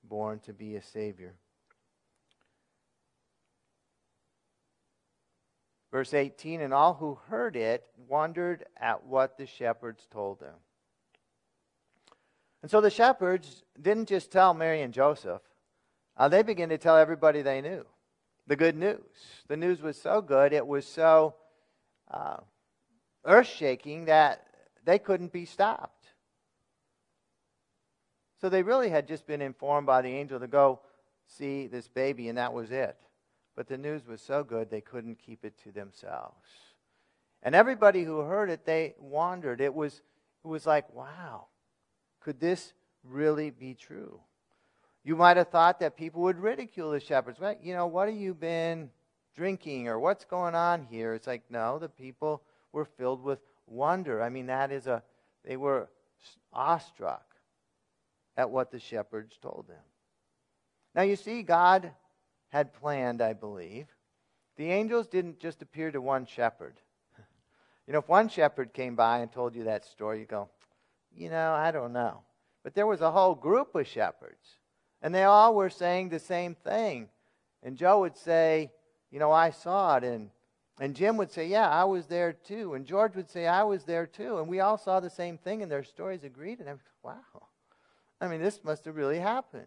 born 0.03 0.39
to 0.39 0.53
be 0.53 0.75
a 0.75 0.81
savior. 0.81 1.35
Verse 5.91 6.13
18 6.13 6.59
And 6.59 6.73
all 6.73 6.95
who 6.95 7.19
heard 7.29 7.55
it 7.55 7.85
wondered 8.07 8.65
at 8.75 9.05
what 9.05 9.37
the 9.37 9.45
shepherds 9.45 10.07
told 10.11 10.39
them. 10.39 10.55
And 12.63 12.71
so 12.71 12.81
the 12.81 12.89
shepherds 12.89 13.63
didn't 13.79 14.09
just 14.09 14.31
tell 14.31 14.55
Mary 14.55 14.81
and 14.81 14.93
Joseph, 14.93 15.41
uh, 16.17 16.27
they 16.27 16.41
began 16.41 16.69
to 16.69 16.77
tell 16.79 16.97
everybody 16.97 17.43
they 17.43 17.61
knew 17.61 17.85
the 18.49 18.55
good 18.55 18.75
news. 18.75 18.97
The 19.47 19.55
news 19.55 19.79
was 19.81 19.95
so 19.95 20.21
good, 20.21 20.51
it 20.53 20.65
was 20.65 20.85
so 20.85 21.35
uh, 22.11 22.37
earth 23.23 23.47
shaking 23.47 24.05
that 24.05 24.43
they 24.83 24.97
couldn't 24.97 25.31
be 25.31 25.45
stopped. 25.45 26.07
So 28.41 28.49
they 28.49 28.63
really 28.63 28.89
had 28.89 29.07
just 29.07 29.27
been 29.27 29.41
informed 29.41 29.85
by 29.85 30.01
the 30.01 30.09
angel 30.09 30.39
to 30.39 30.47
go 30.47 30.79
see 31.27 31.67
this 31.67 31.87
baby, 31.87 32.27
and 32.27 32.37
that 32.39 32.51
was 32.51 32.71
it. 32.71 32.97
But 33.55 33.67
the 33.67 33.77
news 33.77 34.07
was 34.07 34.19
so 34.19 34.43
good 34.43 34.71
they 34.71 34.81
couldn't 34.81 35.19
keep 35.19 35.45
it 35.45 35.53
to 35.63 35.71
themselves. 35.71 36.47
And 37.43 37.53
everybody 37.53 38.03
who 38.03 38.19
heard 38.21 38.49
it, 38.49 38.65
they 38.65 38.95
wondered. 38.99 39.61
It 39.61 39.75
was, 39.75 40.01
it 40.43 40.47
was 40.47 40.65
like, 40.65 40.91
wow, 40.93 41.45
could 42.19 42.39
this 42.39 42.73
really 43.03 43.51
be 43.51 43.75
true? 43.75 44.21
You 45.09 45.15
might 45.15 45.37
have 45.37 45.47
thought 45.47 45.79
that 45.79 45.97
people 45.97 46.21
would 46.21 46.37
ridicule 46.37 46.91
the 46.91 46.99
shepherds. 46.99 47.39
Well, 47.39 47.55
you 47.63 47.73
know, 47.73 47.87
what 47.87 48.09
have 48.09 48.15
you 48.15 48.35
been 48.35 48.91
drinking 49.35 49.87
or 49.87 49.97
what's 49.97 50.23
going 50.23 50.53
on 50.53 50.83
here? 50.83 51.15
It's 51.15 51.25
like, 51.25 51.41
no, 51.49 51.79
the 51.79 51.89
people 51.89 52.43
were 52.73 52.85
filled 52.85 53.23
with 53.23 53.39
wonder. 53.65 54.21
I 54.21 54.29
mean, 54.29 54.45
that 54.45 54.71
is 54.71 54.85
a, 54.85 55.01
they 55.43 55.57
were 55.57 55.89
awestruck 56.53 57.25
at 58.37 58.51
what 58.51 58.69
the 58.69 58.79
shepherds 58.79 59.35
told 59.41 59.65
them. 59.67 59.81
Now, 60.93 61.01
you 61.01 61.15
see, 61.15 61.41
God 61.41 61.91
had 62.49 62.71
planned, 62.71 63.23
I 63.23 63.33
believe. 63.33 63.87
The 64.57 64.69
angels 64.69 65.07
didn't 65.07 65.39
just 65.39 65.63
appear 65.63 65.89
to 65.89 65.99
one 65.99 66.27
shepherd. 66.27 66.75
You 67.87 67.93
know, 67.93 67.99
if 67.99 68.07
one 68.07 68.29
shepherd 68.29 68.73
came 68.73 68.95
by 68.95 69.21
and 69.21 69.31
told 69.31 69.55
you 69.55 69.63
that 69.63 69.85
story, 69.85 70.19
you 70.19 70.27
go, 70.27 70.49
you 71.11 71.31
know, 71.31 71.53
I 71.53 71.71
don't 71.71 71.93
know. 71.93 72.21
But 72.63 72.75
there 72.75 72.85
was 72.85 73.01
a 73.01 73.09
whole 73.09 73.33
group 73.33 73.73
of 73.73 73.87
shepherds, 73.87 74.58
and 75.01 75.13
they 75.13 75.23
all 75.23 75.55
were 75.55 75.69
saying 75.69 76.09
the 76.09 76.19
same 76.19 76.55
thing. 76.55 77.09
And 77.63 77.77
Joe 77.77 78.01
would 78.01 78.17
say, 78.17 78.71
you 79.11 79.19
know, 79.19 79.31
I 79.31 79.51
saw 79.51 79.97
it. 79.97 80.03
And, 80.03 80.29
and 80.79 80.95
Jim 80.95 81.17
would 81.17 81.31
say, 81.31 81.47
yeah, 81.47 81.69
I 81.69 81.83
was 81.85 82.05
there 82.07 82.33
too. 82.33 82.73
And 82.73 82.85
George 82.85 83.15
would 83.15 83.29
say, 83.29 83.47
I 83.47 83.63
was 83.63 83.83
there 83.83 84.05
too. 84.05 84.39
And 84.39 84.47
we 84.47 84.59
all 84.59 84.77
saw 84.77 84.99
the 84.99 85.09
same 85.09 85.37
thing, 85.37 85.61
and 85.61 85.71
their 85.71 85.83
stories 85.83 86.23
agreed. 86.23 86.59
And 86.59 86.69
I 86.69 86.73
was, 86.73 86.81
wow. 87.03 87.47
I 88.21 88.27
mean, 88.27 88.41
this 88.41 88.63
must 88.63 88.85
have 88.85 88.95
really 88.95 89.19
happened. 89.19 89.63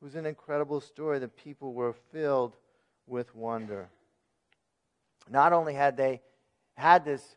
It 0.00 0.04
was 0.04 0.14
an 0.14 0.26
incredible 0.26 0.80
story. 0.80 1.18
The 1.18 1.28
people 1.28 1.74
were 1.74 1.94
filled 2.12 2.56
with 3.06 3.34
wonder. 3.34 3.88
Not 5.28 5.52
only 5.52 5.74
had 5.74 5.96
they 5.96 6.20
had 6.76 7.04
this 7.04 7.36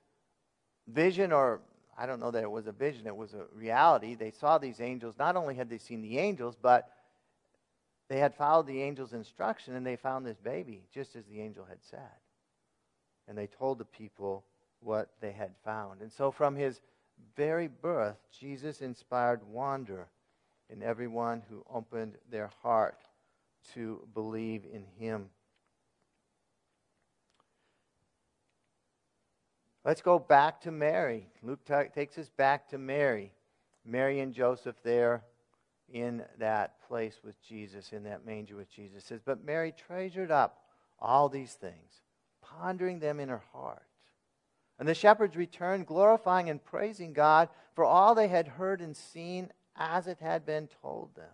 vision 0.88 1.32
or 1.32 1.62
I 1.98 2.06
don't 2.06 2.20
know 2.20 2.32
that 2.32 2.44
it 2.44 2.50
was 2.50 2.68
a 2.68 2.72
vision, 2.72 3.06
it 3.06 3.16
was 3.16 3.34
a 3.34 3.46
reality. 3.54 4.16
They 4.16 4.32
saw 4.32 4.58
these 4.58 4.82
angels. 4.82 5.16
Not 5.20 5.36
only 5.36 5.56
had 5.56 5.70
they 5.70 5.78
seen 5.78 6.02
the 6.02 6.18
angels, 6.18 6.58
but 6.60 6.90
they 8.14 8.20
had 8.20 8.36
followed 8.36 8.68
the 8.68 8.84
angel's 8.84 9.14
instruction 9.14 9.74
and 9.74 9.84
they 9.84 9.96
found 9.96 10.24
this 10.24 10.38
baby, 10.38 10.84
just 10.94 11.16
as 11.16 11.26
the 11.26 11.42
angel 11.42 11.66
had 11.68 11.80
said. 11.82 12.12
And 13.28 13.36
they 13.36 13.48
told 13.48 13.80
the 13.80 13.86
people 13.86 14.44
what 14.82 15.10
they 15.20 15.32
had 15.32 15.50
found. 15.66 16.02
And 16.02 16.12
so, 16.12 16.30
from 16.30 16.56
his 16.56 16.80
very 17.36 17.68
birth, 17.68 18.18
Jesus 18.40 18.82
inspired 18.82 19.42
wonder 19.48 20.06
in 20.70 20.84
everyone 20.84 21.42
who 21.50 21.66
opened 21.68 22.14
their 22.30 22.52
heart 22.62 23.00
to 23.74 24.08
believe 24.14 24.62
in 24.72 24.86
him. 25.00 25.30
Let's 29.84 30.04
go 30.04 30.20
back 30.20 30.62
to 30.62 30.72
Mary. 30.72 31.26
Luke 31.42 31.66
t- 31.66 31.74
takes 31.96 32.20
us 32.20 32.30
back 32.30 32.70
to 32.70 32.78
Mary. 32.78 33.32
Mary 33.84 34.20
and 34.20 34.36
Joseph 34.36 34.76
there 34.84 35.24
in 35.92 36.24
that 36.38 36.76
place 36.94 37.22
with 37.24 37.42
Jesus, 37.42 37.92
in 37.92 38.04
that 38.04 38.24
manger 38.24 38.56
with 38.56 38.70
Jesus. 38.70 39.02
It 39.02 39.08
says, 39.08 39.22
But 39.26 39.44
Mary 39.44 39.74
treasured 39.76 40.30
up 40.30 40.62
all 41.00 41.28
these 41.28 41.54
things, 41.54 42.04
pondering 42.40 43.00
them 43.00 43.20
in 43.20 43.30
her 43.30 43.42
heart. 43.52 43.82
And 44.78 44.88
the 44.88 44.94
shepherds 44.94 45.36
returned, 45.36 45.88
glorifying 45.88 46.52
and 46.52 46.64
praising 46.64 47.12
God 47.12 47.50
for 47.74 47.84
all 47.84 48.14
they 48.14 48.28
had 48.28 48.48
heard 48.48 48.80
and 48.80 48.96
seen 48.96 49.50
as 49.76 50.06
it 50.06 50.20
had 50.20 50.46
been 50.46 50.70
told 50.84 51.16
them. 51.16 51.34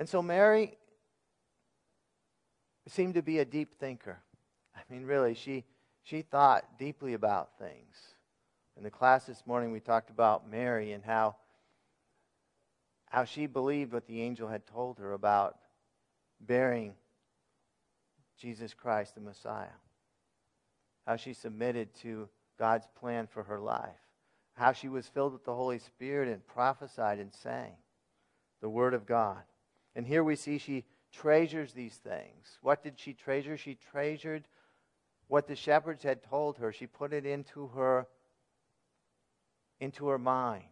And 0.00 0.08
so 0.08 0.22
Mary 0.22 0.78
seemed 2.88 3.12
to 3.12 3.22
be 3.22 3.40
a 3.40 3.44
deep 3.44 3.74
thinker. 3.74 4.20
I 4.74 4.80
mean, 4.90 5.04
really, 5.04 5.34
she, 5.34 5.64
she 6.02 6.22
thought 6.22 6.78
deeply 6.78 7.12
about 7.12 7.58
things. 7.58 7.94
In 8.78 8.84
the 8.84 8.90
class 8.90 9.26
this 9.26 9.42
morning, 9.46 9.70
we 9.70 9.80
talked 9.80 10.08
about 10.08 10.50
Mary 10.50 10.92
and 10.92 11.04
how, 11.04 11.36
how 13.12 13.24
she 13.24 13.44
believed 13.44 13.92
what 13.92 14.06
the 14.06 14.22
angel 14.22 14.48
had 14.48 14.66
told 14.66 14.96
her 14.96 15.12
about 15.12 15.58
bearing 16.40 16.94
Jesus 18.38 18.72
Christ, 18.72 19.14
the 19.14 19.20
Messiah. 19.20 19.76
How 21.06 21.16
she 21.16 21.34
submitted 21.34 21.94
to 21.96 22.30
God's 22.58 22.88
plan 22.98 23.26
for 23.26 23.42
her 23.42 23.60
life. 23.60 23.90
How 24.54 24.72
she 24.72 24.88
was 24.88 25.06
filled 25.08 25.34
with 25.34 25.44
the 25.44 25.54
Holy 25.54 25.78
Spirit 25.78 26.28
and 26.30 26.46
prophesied 26.46 27.18
and 27.18 27.34
sang 27.34 27.72
the 28.62 28.70
Word 28.70 28.94
of 28.94 29.04
God. 29.04 29.42
And 29.94 30.06
here 30.06 30.24
we 30.24 30.34
see 30.34 30.56
she 30.56 30.86
treasures 31.12 31.74
these 31.74 31.96
things. 31.96 32.58
What 32.62 32.82
did 32.82 32.98
she 32.98 33.12
treasure? 33.12 33.58
She 33.58 33.76
treasured 33.90 34.48
what 35.28 35.46
the 35.46 35.56
shepherds 35.56 36.02
had 36.02 36.22
told 36.22 36.56
her, 36.56 36.72
she 36.72 36.86
put 36.86 37.12
it 37.12 37.26
into 37.26 37.66
her 37.68 38.06
into 39.80 40.08
her 40.08 40.18
mind 40.18 40.64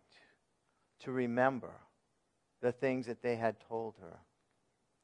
to 1.01 1.13
remember 1.13 1.73
the 2.61 2.73
things 2.73 3.07
that 3.07 3.23
they 3.23 3.37
had 3.37 3.57
told 3.69 3.95
her, 4.01 4.19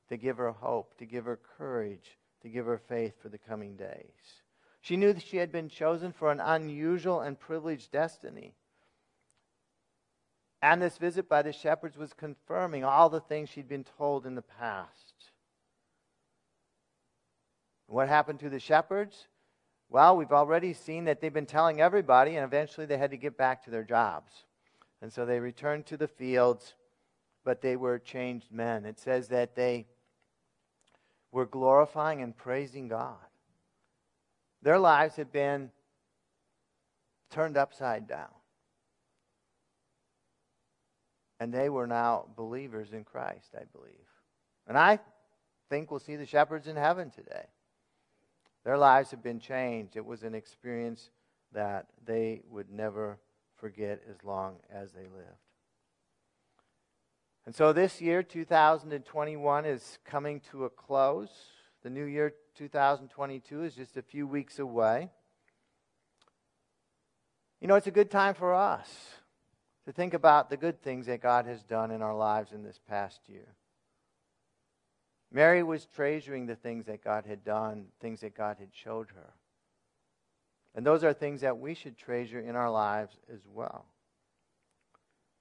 to 0.09 0.17
give 0.17 0.37
her 0.37 0.53
hope, 0.53 0.97
to 0.99 1.07
give 1.07 1.25
her 1.25 1.39
courage, 1.59 2.19
to 2.43 2.49
give 2.49 2.67
her 2.67 2.79
faith 2.79 3.15
for 3.21 3.29
the 3.29 3.39
coming 3.39 3.77
days. 3.77 4.43
She 4.81 4.97
knew 4.97 5.13
that 5.13 5.23
she 5.23 5.39
had 5.39 5.51
been 5.51 5.69
chosen 5.69 6.13
for 6.13 6.31
an 6.31 6.41
unusual 6.41 7.21
and 7.21 7.39
privileged 7.39 7.91
destiny. 7.91 8.55
And 10.63 10.81
this 10.81 10.97
visit 10.99 11.29
by 11.29 11.43
the 11.43 11.53
shepherds 11.53 11.97
was 11.97 12.13
confirming 12.13 12.85
all 12.85 13.09
the 13.09 13.21
things 13.21 13.49
she'd 13.49 13.69
been 13.69 13.85
told 13.99 14.27
in 14.27 14.35
the 14.35 14.43
past. 14.43 15.31
What 17.89 18.09
happened 18.09 18.41
to 18.41 18.51
the 18.51 18.61
shepherds? 18.61 19.29
Well, 19.89 20.17
we've 20.17 20.33
already 20.33 20.73
seen 20.73 21.05
that 21.05 21.21
they've 21.21 21.33
been 21.33 21.47
telling 21.47 21.81
everybody, 21.81 22.37
and 22.37 22.45
eventually 22.45 22.87
they 22.87 22.99
had 22.99 23.13
to 23.13 23.17
get 23.17 23.37
back 23.37 23.65
to 23.65 23.71
their 23.71 23.85
jobs. 23.85 24.33
And 25.01 25.13
so 25.13 25.25
they 25.25 25.39
returned 25.39 25.87
to 25.87 25.97
the 25.97 26.09
fields, 26.09 26.75
but 27.47 27.63
they 27.63 27.77
were 27.77 28.01
changed 28.01 28.51
men. 28.51 28.85
It 28.85 28.99
says 28.99 29.29
that 29.29 29.55
they 29.55 29.87
were 31.31 31.47
glorifying 31.47 32.21
and 32.21 32.37
praising 32.37 32.89
God. 32.89 33.15
Their 34.63 34.81
lives 34.81 35.15
had 35.15 35.31
been 35.31 35.71
turned 37.31 37.57
upside 37.57 38.09
down. 38.09 38.35
And 41.39 41.55
they 41.55 41.69
were 41.69 41.87
now 41.87 42.27
believers 42.35 42.93
in 42.93 43.05
Christ, 43.05 43.55
I 43.55 43.63
believe. 43.73 43.95
And 44.67 44.77
I 44.77 44.99
think 45.71 45.93
we'll 45.93 46.01
see 46.01 46.17
the 46.17 46.27
shepherds 46.27 46.67
in 46.67 46.75
heaven 46.75 47.11
today. 47.11 47.47
Their 48.65 48.77
lives 48.77 49.13
have 49.13 49.23
been 49.23 49.39
changed. 49.39 49.97
It 49.97 50.05
was 50.05 50.25
an 50.25 50.35
experience 50.35 51.11
that 51.53 51.87
they 52.05 52.41
would 52.51 52.71
never 52.73 53.21
forget 53.55 54.03
as 54.11 54.25
long 54.25 54.57
as 54.69 54.91
they 54.91 55.03
lived. 55.03 55.46
And 57.47 57.55
so 57.55 57.73
this 57.73 58.01
year, 58.01 58.25
2021, 58.25 59.65
is 59.65 59.99
coming 60.05 60.41
to 60.51 60.65
a 60.65 60.71
close. 60.71 61.31
The 61.85 61.91
new 61.91 62.05
year, 62.05 62.35
2022, 62.59 63.63
is 63.63 63.75
just 63.77 63.97
a 63.97 64.03
few 64.03 64.27
weeks 64.27 64.59
away. 64.59 65.11
You 67.61 67.69
know, 67.69 67.77
it's 67.77 67.87
a 67.87 67.93
good 67.93 68.11
time 68.11 68.35
for 68.35 68.53
us 68.53 68.91
to 69.87 69.93
think 69.93 70.13
about 70.13 70.51
the 70.51 70.57
good 70.57 70.83
things 70.83 71.07
that 71.07 71.23
God 71.23 71.47
has 71.47 71.63
done 71.63 71.93
in 71.93 72.03
our 72.03 72.17
lives 72.17 72.51
in 72.51 72.65
this 72.65 72.81
past 72.89 73.21
year. 73.29 73.55
Mary 75.33 75.63
was 75.63 75.87
treasuring 75.87 76.47
the 76.47 76.57
things 76.57 76.87
that 76.87 77.05
God 77.05 77.27
had 77.27 77.45
done, 77.45 77.87
things 78.01 78.21
that 78.21 78.37
God 78.37 78.57
had 78.59 78.71
showed 78.73 79.11
her. 79.15 79.33
And 80.75 80.85
those 80.85 81.05
are 81.05 81.13
things 81.13 81.43
that 81.43 81.59
we 81.59 81.75
should 81.75 81.97
treasure 81.97 82.41
in 82.41 82.57
our 82.57 82.71
lives 82.71 83.17
as 83.33 83.41
well. 83.53 83.87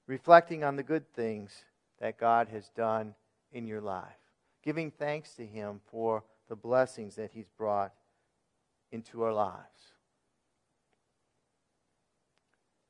Reflecting 0.07 0.63
on 0.63 0.75
the 0.75 0.83
good 0.83 1.11
things 1.13 1.65
that 1.99 2.17
God 2.17 2.47
has 2.49 2.69
done 2.69 3.15
in 3.51 3.67
your 3.67 3.81
life, 3.81 4.03
giving 4.63 4.91
thanks 4.91 5.33
to 5.35 5.45
Him 5.45 5.79
for 5.89 6.23
the 6.49 6.55
blessings 6.55 7.15
that 7.15 7.31
He's 7.31 7.49
brought 7.57 7.93
into 8.91 9.23
our 9.23 9.33
lives. 9.33 9.93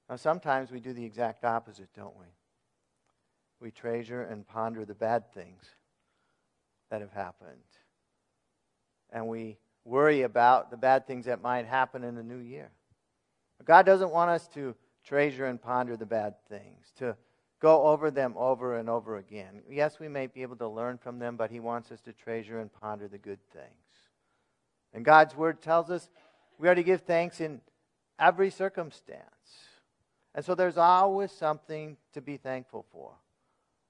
Now, 0.09 0.17
sometimes 0.17 0.71
we 0.71 0.79
do 0.79 0.93
the 0.93 1.05
exact 1.05 1.43
opposite, 1.43 1.89
don't 1.95 2.17
we? 2.17 2.27
We 3.59 3.71
treasure 3.71 4.21
and 4.23 4.45
ponder 4.45 4.85
the 4.85 4.93
bad 4.93 5.33
things 5.33 5.63
that 6.91 7.01
have 7.01 7.11
happened. 7.11 7.49
And 9.11 9.27
we 9.27 9.57
worry 9.83 10.23
about 10.23 10.69
the 10.69 10.77
bad 10.77 11.07
things 11.07 11.25
that 11.25 11.41
might 11.41 11.65
happen 11.65 12.03
in 12.03 12.15
the 12.15 12.23
new 12.23 12.37
year. 12.37 12.69
God 13.63 13.85
doesn't 13.85 14.11
want 14.11 14.29
us 14.29 14.47
to 14.49 14.75
treasure 15.03 15.45
and 15.45 15.61
ponder 15.61 15.95
the 15.95 16.05
bad 16.05 16.35
things, 16.49 16.91
to 16.97 17.15
go 17.59 17.83
over 17.87 18.11
them 18.11 18.33
over 18.37 18.77
and 18.77 18.89
over 18.89 19.17
again. 19.17 19.61
Yes, 19.69 19.99
we 19.99 20.07
may 20.07 20.27
be 20.27 20.41
able 20.41 20.57
to 20.57 20.67
learn 20.67 20.97
from 20.97 21.19
them, 21.19 21.37
but 21.37 21.51
He 21.51 21.59
wants 21.59 21.91
us 21.91 22.01
to 22.01 22.13
treasure 22.13 22.59
and 22.59 22.71
ponder 22.71 23.07
the 23.07 23.17
good 23.17 23.39
things. 23.51 23.65
And 24.93 25.03
God's 25.03 25.35
Word 25.35 25.61
tells 25.61 25.89
us 25.89 26.09
we 26.57 26.67
are 26.67 26.75
to 26.75 26.83
give 26.83 27.01
thanks 27.01 27.41
in 27.41 27.61
every 28.19 28.49
circumstance. 28.49 29.23
And 30.33 30.43
so 30.43 30.55
there's 30.55 30.77
always 30.77 31.31
something 31.31 31.97
to 32.13 32.21
be 32.21 32.37
thankful 32.37 32.85
for. 32.91 33.11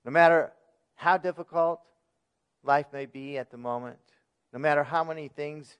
No 0.04 0.12
matter 0.12 0.51
how 0.95 1.17
difficult 1.17 1.82
life 2.63 2.88
may 2.93 3.06
be 3.06 3.38
at 3.38 3.51
the 3.51 3.58
moment, 3.58 3.97
no 4.54 4.60
matter 4.60 4.84
how 4.84 5.04
many 5.04 5.28
things 5.28 5.78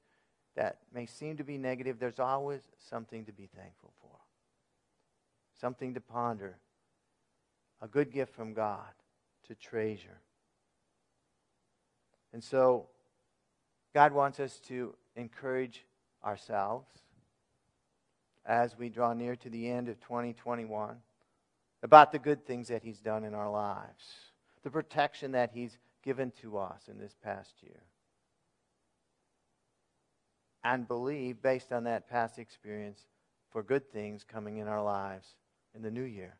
that 0.56 0.80
may 0.94 1.06
seem 1.06 1.38
to 1.38 1.44
be 1.44 1.58
negative, 1.58 2.00
there's 2.00 2.20
always 2.20 2.62
something 2.90 3.26
to 3.26 3.32
be 3.32 3.48
thankful 3.56 3.94
for. 4.02 4.18
Something 5.60 5.94
to 5.94 6.02
ponder. 6.02 6.58
A 7.82 7.88
good 7.88 8.12
gift 8.12 8.34
from 8.34 8.54
God 8.54 8.94
to 9.48 9.56
treasure. 9.56 10.22
And 12.34 12.44
so, 12.44 12.88
God 13.94 14.12
wants 14.12 14.40
us 14.40 14.60
to 14.68 14.94
encourage 15.16 15.86
ourselves 16.24 16.90
as 18.46 18.78
we 18.78 18.90
draw 18.90 19.14
near 19.14 19.36
to 19.38 19.50
the 19.50 19.70
end 19.70 19.90
of 19.90 20.00
2021 20.02 20.98
about 21.82 22.12
the 22.12 22.20
good 22.20 22.46
things 22.46 22.68
that 22.68 22.84
He's 22.84 23.00
done 23.00 23.24
in 23.24 23.34
our 23.34 23.50
lives, 23.50 24.06
the 24.64 24.70
protection 24.70 25.32
that 25.32 25.52
He's 25.54 25.78
given 26.04 26.32
to 26.42 26.58
us 26.58 26.88
in 26.90 26.98
this 26.98 27.16
past 27.24 27.54
year. 27.62 27.84
And 30.64 30.88
believe, 30.88 31.42
based 31.42 31.72
on 31.72 31.84
that 31.84 32.10
past 32.10 32.40
experience, 32.40 33.06
for 33.52 33.64
good 33.64 33.92
things 33.92 34.24
coming 34.24 34.58
in 34.58 34.68
our 34.68 34.84
lives 34.84 35.36
in 35.76 35.82
the 35.82 35.92
new 35.92 36.04
year, 36.04 36.36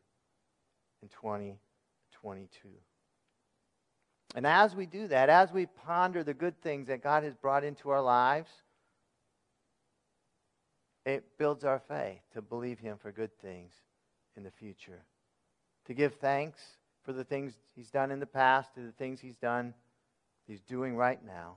in 1.02 1.08
2022. 1.08 2.68
And 4.34 4.46
as 4.46 4.74
we 4.74 4.86
do 4.86 5.08
that, 5.08 5.28
as 5.28 5.52
we 5.52 5.66
ponder 5.66 6.22
the 6.22 6.34
good 6.34 6.60
things 6.62 6.88
that 6.88 7.02
God 7.02 7.22
has 7.22 7.34
brought 7.34 7.64
into 7.64 7.90
our 7.90 8.02
lives, 8.02 8.50
it 11.04 11.24
builds 11.38 11.64
our 11.64 11.80
faith 11.88 12.20
to 12.34 12.42
believe 12.42 12.78
Him 12.78 12.98
for 13.00 13.12
good 13.12 13.30
things 13.40 13.72
in 14.36 14.42
the 14.42 14.50
future. 14.50 15.04
To 15.86 15.94
give 15.94 16.16
thanks 16.16 16.60
for 17.04 17.12
the 17.12 17.24
things 17.24 17.54
He's 17.74 17.90
done 17.90 18.10
in 18.10 18.20
the 18.20 18.26
past, 18.26 18.74
to 18.74 18.80
the 18.80 18.92
things 18.92 19.20
He's 19.20 19.36
done, 19.36 19.72
He's 20.46 20.60
doing 20.60 20.96
right 20.96 21.24
now. 21.24 21.56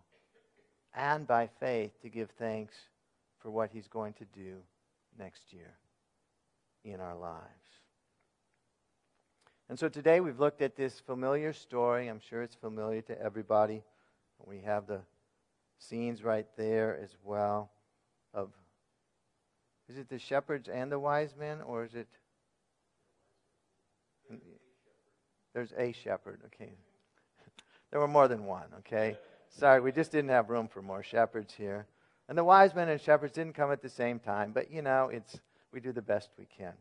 And 0.93 1.28
by 1.28 1.49
faith, 1.60 1.91
to 2.02 2.10
give 2.10 2.30
thanks 2.38 2.75
for 3.39 3.49
what 3.49 3.71
He's 3.71 3.88
going 3.88 4.13
to 4.13 4.25
do 4.34 4.58
next 5.17 5.52
year 5.52 5.73
in 6.86 6.99
our 7.02 7.15
lives. 7.15 7.43
And 9.69 9.77
so 9.77 9.88
today 9.88 10.19
we've 10.19 10.39
looked 10.39 10.63
at 10.63 10.75
this 10.75 10.99
familiar 10.99 11.53
story. 11.53 12.08
I'm 12.08 12.19
sure 12.19 12.41
it's 12.41 12.55
familiar 12.55 13.01
to 13.03 13.21
everybody. 13.21 13.84
We 14.43 14.62
have 14.62 14.88
the 14.88 15.01
scenes 15.77 16.23
right 16.23 16.47
there 16.58 16.99
as 17.01 17.15
well 17.23 17.69
of 18.34 18.49
is 19.88 19.97
it 19.97 20.10
the 20.10 20.19
shepherds 20.19 20.69
and 20.69 20.91
the 20.91 20.99
wise 20.99 21.36
men, 21.38 21.62
or 21.62 21.84
is 21.84 21.95
it? 21.95 22.08
There's 25.53 25.73
a 25.77 25.91
shepherd, 25.93 26.41
okay. 26.45 26.73
There 27.89 27.99
were 27.99 28.08
more 28.08 28.27
than 28.27 28.45
one, 28.45 28.67
okay. 28.79 29.17
Sorry, 29.49 29.82
we 29.82 29.91
just 29.91 30.12
didn't 30.12 30.29
have 30.29 30.51
room 30.51 30.67
for 30.67 30.84
more 30.84 31.01
shepherds 31.01 31.55
here. 31.55 31.88
And 32.27 32.38
the 32.38 32.43
wise 32.43 32.75
men 32.75 32.89
and 32.89 33.01
shepherds 33.01 33.34
didn't 33.34 33.53
come 33.53 33.71
at 33.71 33.82
the 33.82 33.89
same 33.89 34.19
time, 34.19 34.51
but 34.51 34.71
you 34.71 34.84
know, 34.84 35.10
it's 35.12 35.39
we 35.71 35.79
do 35.79 35.91
the 35.91 36.03
best 36.03 36.29
we 36.38 36.45
can. 36.45 36.73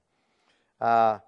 Uh, 0.79 1.18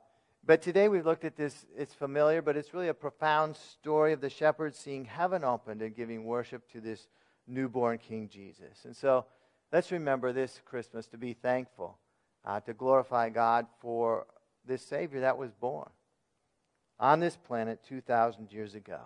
but 0.44 0.62
today 0.62 0.88
we've 0.88 1.07
looked 1.07 1.24
at 1.24 1.37
this, 1.37 1.66
it's 1.76 1.94
familiar, 1.94 2.40
but 2.42 2.57
it's 2.57 2.72
really 2.72 2.88
a 2.88 2.94
profound 2.94 3.57
story 3.57 4.12
of 4.12 4.20
the 4.20 4.31
shepherds 4.31 4.79
seeing 4.79 5.05
heaven 5.05 5.44
opened 5.44 5.83
and 5.83 5.94
giving 5.94 6.24
worship 6.24 6.70
to 6.72 6.81
this 6.81 7.09
newborn 7.46 7.98
King 7.98 8.29
Jesus. 8.29 8.85
And 8.85 8.96
so 8.96 9.26
let's 9.72 9.92
remember 9.92 10.33
this 10.33 10.61
Christmas 10.64 11.07
to 11.09 11.18
be 11.18 11.35
thankful, 11.35 11.98
uh, 12.44 12.61
to 12.61 12.72
glorify 12.72 13.29
God 13.29 13.66
for 13.81 14.26
this 14.66 14.83
Savior 14.83 15.20
that 15.20 15.37
was 15.37 15.53
born 15.53 15.90
on 16.98 17.20
this 17.20 17.37
planet 17.37 17.81
2,000 17.88 18.53
years 18.53 18.74
ago. 18.74 19.00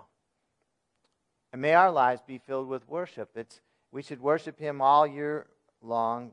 And 1.52 1.62
may 1.62 1.74
our 1.74 1.90
lives 1.90 2.22
be 2.26 2.38
filled 2.38 2.68
with 2.68 2.88
worship. 2.88 3.30
It's, 3.36 3.60
we 3.92 4.02
should 4.02 4.20
worship 4.20 4.58
Him 4.58 4.80
all 4.80 5.06
year 5.06 5.46
long, 5.80 6.32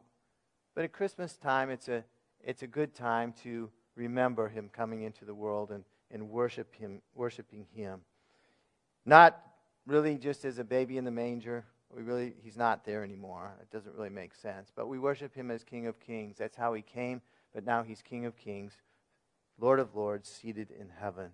but 0.73 0.83
at 0.83 0.91
Christmas 0.91 1.37
time, 1.37 1.69
it's 1.69 1.87
a, 1.87 2.03
it's 2.43 2.63
a 2.63 2.67
good 2.67 2.95
time 2.95 3.33
to 3.43 3.69
remember 3.95 4.49
Him 4.49 4.69
coming 4.71 5.01
into 5.01 5.25
the 5.25 5.33
world 5.33 5.71
and, 5.71 5.83
and 6.11 6.29
worship 6.29 6.73
him, 6.75 7.01
worshiping 7.15 7.65
Him. 7.73 8.01
Not 9.05 9.39
really 9.85 10.17
just 10.17 10.45
as 10.45 10.59
a 10.59 10.63
baby 10.63 10.97
in 10.97 11.05
the 11.05 11.11
manger, 11.11 11.65
we 11.95 12.03
really, 12.03 12.33
he's 12.41 12.57
not 12.57 12.85
there 12.85 13.03
anymore. 13.03 13.51
It 13.61 13.71
doesn't 13.71 13.95
really 13.95 14.09
make 14.09 14.33
sense. 14.33 14.71
But 14.73 14.87
we 14.87 14.99
worship 14.99 15.35
him 15.35 15.51
as 15.51 15.63
King 15.63 15.87
of 15.87 15.99
Kings. 15.99 16.37
That's 16.37 16.55
how 16.55 16.73
he 16.73 16.81
came, 16.81 17.21
but 17.53 17.65
now 17.65 17.83
he's 17.83 18.01
King 18.01 18.25
of 18.25 18.37
Kings, 18.37 18.73
Lord 19.59 19.79
of 19.79 19.95
Lords, 19.95 20.29
seated 20.29 20.71
in 20.71 20.89
heaven. 20.99 21.31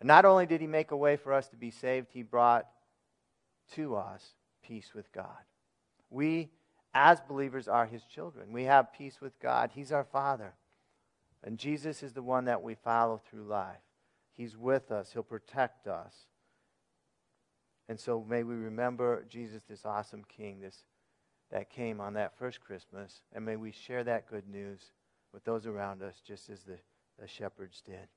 And 0.00 0.06
not 0.06 0.24
only 0.24 0.46
did 0.46 0.60
he 0.60 0.66
make 0.66 0.90
a 0.90 0.96
way 0.96 1.16
for 1.16 1.32
us 1.32 1.48
to 1.48 1.56
be 1.56 1.70
saved, 1.70 2.08
he 2.12 2.22
brought 2.22 2.66
to 3.74 3.96
us 3.96 4.34
peace 4.62 4.92
with 4.94 5.12
God. 5.12 5.26
We, 6.08 6.50
as 6.94 7.20
believers, 7.20 7.68
are 7.68 7.86
his 7.86 8.04
children. 8.04 8.52
We 8.52 8.64
have 8.64 8.92
peace 8.92 9.20
with 9.20 9.38
God. 9.40 9.70
He's 9.74 9.92
our 9.92 10.04
Father. 10.04 10.54
And 11.44 11.58
Jesus 11.58 12.02
is 12.02 12.12
the 12.12 12.22
one 12.22 12.46
that 12.46 12.62
we 12.62 12.74
follow 12.74 13.18
through 13.18 13.44
life. 13.44 13.76
He's 14.32 14.56
with 14.56 14.90
us, 14.90 15.12
he'll 15.12 15.22
protect 15.22 15.86
us. 15.86 16.14
And 17.88 17.98
so 17.98 18.24
may 18.28 18.42
we 18.42 18.54
remember 18.54 19.24
Jesus, 19.28 19.62
this 19.68 19.86
awesome 19.86 20.24
King, 20.24 20.60
this 20.60 20.84
that 21.50 21.70
came 21.70 22.00
on 22.00 22.14
that 22.14 22.36
first 22.38 22.60
Christmas, 22.60 23.22
and 23.34 23.44
may 23.44 23.56
we 23.56 23.72
share 23.72 24.04
that 24.04 24.28
good 24.28 24.46
news 24.46 24.92
with 25.32 25.44
those 25.44 25.66
around 25.66 26.02
us, 26.02 26.20
just 26.26 26.50
as 26.50 26.60
the, 26.62 26.78
the 27.18 27.26
shepherds 27.26 27.82
did. 27.84 28.08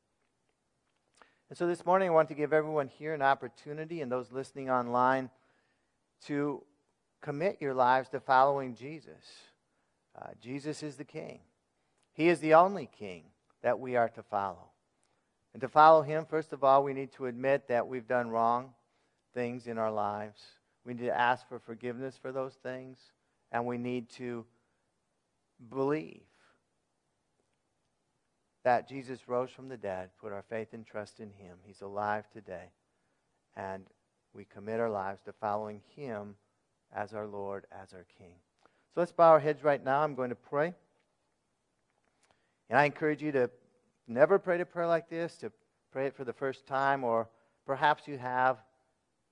And 1.50 1.58
so 1.58 1.68
this 1.68 1.86
morning, 1.86 2.10
I 2.10 2.12
want 2.12 2.30
to 2.30 2.36
give 2.36 2.54
everyone 2.54 2.88
here 2.88 3.14
an 3.14 3.22
opportunity 3.22 4.02
and 4.02 4.12
those 4.12 4.32
listening 4.32 4.70
online 4.70 5.30
to 6.26 6.64
commit 7.22 7.58
your 7.62 7.74
lives 7.74 8.10
to 8.10 8.20
following 8.20 8.76
Jesus. 8.76 9.24
Uh, 10.20 10.28
Jesus 10.42 10.84
is 10.84 10.96
the 10.96 11.04
King. 11.04 11.40
He 12.14 12.28
is 12.28 12.40
the 12.40 12.54
only 12.54 12.88
King 12.88 13.24
that 13.62 13.80
we 13.80 13.96
are 13.96 14.10
to 14.10 14.24
follow. 14.24 14.70
And 15.54 15.62
to 15.62 15.68
follow 15.68 16.02
Him, 16.02 16.26
first 16.26 16.54
of 16.54 16.64
all, 16.64 16.84
we 16.84 16.94
need 16.94 17.12
to 17.14 17.26
admit 17.26 17.68
that 17.68 17.88
we've 17.88 18.08
done 18.08 18.30
wrong 18.30 18.74
things 19.34 19.68
in 19.68 19.78
our 19.78 19.92
lives. 19.92 20.42
We 20.86 20.94
need 20.94 21.06
to 21.06 21.18
ask 21.18 21.48
for 21.48 21.60
forgiveness 21.60 22.18
for 22.22 22.32
those 22.32 22.56
things. 22.56 22.98
And 23.52 23.66
we 23.66 23.78
need 23.78 24.10
to 24.12 24.46
believe 25.70 26.22
that 28.64 28.88
Jesus 28.88 29.28
rose 29.28 29.50
from 29.50 29.70
the 29.70 29.78
dead, 29.78 30.10
put 30.20 30.32
our 30.32 30.44
faith 30.44 30.70
and 30.74 30.86
trust 30.86 31.20
in 31.20 31.32
Him. 31.32 31.58
He's 31.64 31.82
alive 31.82 32.26
today. 32.32 32.72
And 33.56 33.86
we 34.34 34.46
commit 34.46 34.80
our 34.80 34.90
lives 34.90 35.22
to 35.26 35.34
following 35.34 35.82
Him 35.96 36.36
as 36.94 37.14
our 37.14 37.28
Lord, 37.28 37.66
as 37.72 37.94
our 37.94 38.06
King. 38.18 38.36
So 38.94 39.02
let's 39.02 39.12
bow 39.12 39.30
our 39.30 39.40
heads 39.40 39.64
right 39.64 39.84
now. 39.84 40.02
I'm 40.02 40.16
going 40.16 40.30
to 40.30 40.36
pray. 40.36 40.74
And 42.72 42.80
I 42.80 42.86
encourage 42.86 43.22
you 43.22 43.34
to 43.34 43.50
never 44.08 44.40
pray 44.40 44.60
a 44.62 44.66
prayer 44.66 44.88
like 44.88 45.10
this, 45.10 45.36
to 45.40 45.52
pray 45.92 46.06
it 46.06 46.16
for 46.16 46.24
the 46.24 46.32
first 46.32 46.66
time, 46.66 47.04
or 47.04 47.28
perhaps 47.66 48.08
you 48.08 48.18
have 48.18 48.60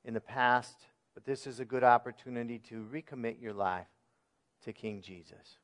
in 0.03 0.13
the 0.13 0.19
past, 0.19 0.75
but 1.13 1.23
this 1.23 1.47
is 1.47 1.61
a 1.61 1.65
good 1.65 1.85
opportunity 1.85 2.59
to 2.59 2.85
recommit 2.93 3.41
your 3.41 3.53
life 3.53 3.87
to 4.65 4.73
King 4.73 5.01
Jesus. 5.01 5.57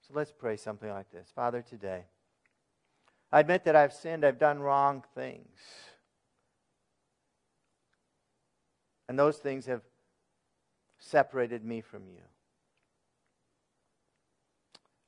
So 0.00 0.14
let's 0.14 0.32
pray 0.32 0.56
something 0.56 0.90
like 0.90 1.12
this 1.12 1.28
Father, 1.32 1.62
today, 1.62 2.06
I 3.30 3.38
admit 3.38 3.62
that 3.64 3.76
I've 3.76 3.92
sinned, 3.92 4.24
I've 4.24 4.40
done 4.40 4.58
wrong 4.58 5.04
things. 5.14 5.60
And 9.08 9.16
those 9.16 9.36
things 9.36 9.66
have 9.66 9.82
separated 10.98 11.64
me 11.64 11.82
from 11.82 12.08
you. 12.08 12.22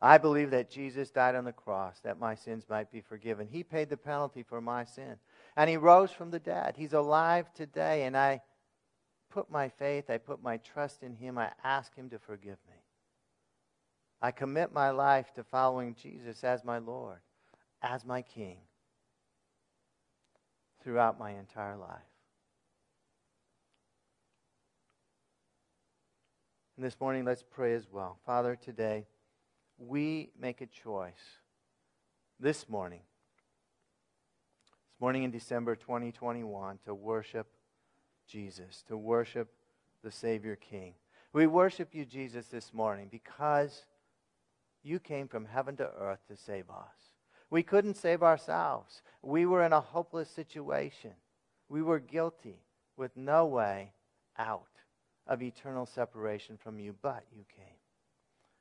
I 0.02 0.16
believe 0.16 0.50
that 0.52 0.70
Jesus 0.70 1.10
died 1.10 1.34
on 1.34 1.44
the 1.44 1.52
cross 1.52 2.00
that 2.00 2.18
my 2.18 2.34
sins 2.34 2.64
might 2.70 2.90
be 2.90 3.02
forgiven. 3.02 3.46
He 3.46 3.62
paid 3.62 3.90
the 3.90 3.98
penalty 3.98 4.42
for 4.42 4.60
my 4.60 4.84
sin. 4.84 5.16
And 5.56 5.68
he 5.68 5.76
rose 5.76 6.10
from 6.10 6.30
the 6.30 6.38
dead. 6.38 6.74
He's 6.76 6.94
alive 6.94 7.52
today. 7.52 8.04
And 8.04 8.16
I 8.16 8.40
put 9.30 9.50
my 9.50 9.68
faith, 9.68 10.08
I 10.08 10.16
put 10.16 10.42
my 10.42 10.56
trust 10.56 11.02
in 11.02 11.14
him. 11.14 11.36
I 11.36 11.50
ask 11.62 11.94
him 11.94 12.08
to 12.10 12.18
forgive 12.18 12.58
me. 12.68 12.76
I 14.22 14.30
commit 14.30 14.72
my 14.72 14.90
life 14.90 15.32
to 15.34 15.44
following 15.44 15.94
Jesus 15.94 16.44
as 16.44 16.64
my 16.64 16.78
Lord, 16.78 17.20
as 17.82 18.04
my 18.04 18.22
King, 18.22 18.58
throughout 20.82 21.18
my 21.18 21.32
entire 21.32 21.76
life. 21.76 21.98
And 26.76 26.84
this 26.84 27.00
morning, 27.00 27.24
let's 27.26 27.42
pray 27.42 27.74
as 27.74 27.86
well. 27.90 28.18
Father, 28.24 28.56
today, 28.56 29.06
we 29.80 30.30
make 30.38 30.60
a 30.60 30.66
choice 30.66 31.38
this 32.38 32.68
morning, 32.68 33.00
this 34.92 35.00
morning 35.00 35.22
in 35.22 35.30
December 35.30 35.74
2021, 35.74 36.78
to 36.84 36.94
worship 36.94 37.46
Jesus, 38.28 38.84
to 38.88 38.96
worship 38.96 39.48
the 40.04 40.10
Savior 40.10 40.56
King. 40.56 40.94
We 41.32 41.46
worship 41.46 41.94
you, 41.94 42.04
Jesus, 42.04 42.46
this 42.46 42.74
morning 42.74 43.08
because 43.10 43.84
you 44.82 44.98
came 44.98 45.28
from 45.28 45.46
heaven 45.46 45.76
to 45.76 45.90
earth 45.98 46.20
to 46.28 46.36
save 46.36 46.68
us. 46.68 47.12
We 47.48 47.62
couldn't 47.62 47.96
save 47.96 48.22
ourselves. 48.22 49.02
We 49.22 49.46
were 49.46 49.64
in 49.64 49.72
a 49.72 49.80
hopeless 49.80 50.28
situation. 50.28 51.12
We 51.68 51.82
were 51.82 52.00
guilty 52.00 52.60
with 52.96 53.16
no 53.16 53.46
way 53.46 53.92
out 54.38 54.66
of 55.26 55.42
eternal 55.42 55.86
separation 55.86 56.58
from 56.62 56.78
you, 56.78 56.94
but 57.00 57.24
you 57.34 57.44
came. 57.56 57.79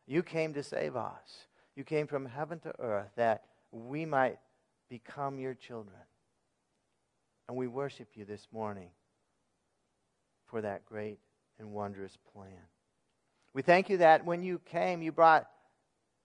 You 0.10 0.24
came 0.24 0.56
to 0.56 0.64
save 0.64 0.96
us. 0.96 1.46
You 1.76 1.84
came 1.84 2.08
from 2.08 2.26
heaven 2.26 2.60
to 2.62 2.74
earth 2.80 3.12
that 3.16 3.44
we 3.72 4.08
might 4.08 4.40
become 4.90 5.38
your 5.38 5.54
children. 5.54 6.02
And 7.48 7.56
we 7.56 7.68
worship 7.68 8.08
you 8.16 8.26
this 8.26 8.48
morning 8.52 8.90
for 10.48 10.62
that 10.62 10.84
great 10.84 11.20
and 11.60 11.74
wondrous 11.74 12.18
plan. 12.34 12.58
We 13.54 13.62
thank 13.62 13.88
you 13.88 13.98
that 13.98 14.26
when 14.26 14.42
you 14.42 14.60
came, 14.66 15.04
you 15.04 15.12
brought 15.12 15.48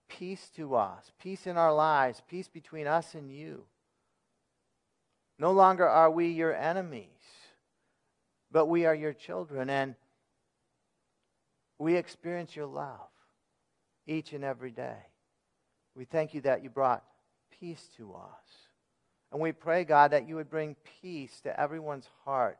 peace 0.09 0.49
to 0.55 0.73
us, 0.73 1.11
peace 1.21 1.45
in 1.45 1.55
our 1.55 1.73
lives, 1.73 2.23
peace 2.27 2.47
between 2.47 2.87
us 2.87 3.13
and 3.13 3.31
you. 3.31 3.65
No 5.37 5.51
longer 5.51 5.87
are 5.87 6.09
we 6.09 6.29
your 6.29 6.55
enemies, 6.55 7.05
but 8.51 8.65
we 8.65 8.87
are 8.87 8.95
your 8.95 9.13
children, 9.13 9.69
and 9.69 9.93
we 11.77 11.97
experience 11.97 12.55
your 12.55 12.65
love 12.65 13.09
each 14.07 14.33
and 14.33 14.43
every 14.43 14.71
day. 14.71 14.97
We 15.95 16.05
thank 16.05 16.33
you 16.33 16.41
that 16.41 16.63
you 16.63 16.69
brought 16.69 17.03
peace 17.59 17.89
to 17.97 18.13
us. 18.13 18.67
And 19.31 19.41
we 19.41 19.51
pray, 19.51 19.83
God, 19.83 20.11
that 20.11 20.27
you 20.27 20.35
would 20.35 20.49
bring 20.49 20.75
peace 21.01 21.41
to 21.41 21.59
everyone's 21.59 22.09
heart 22.23 22.59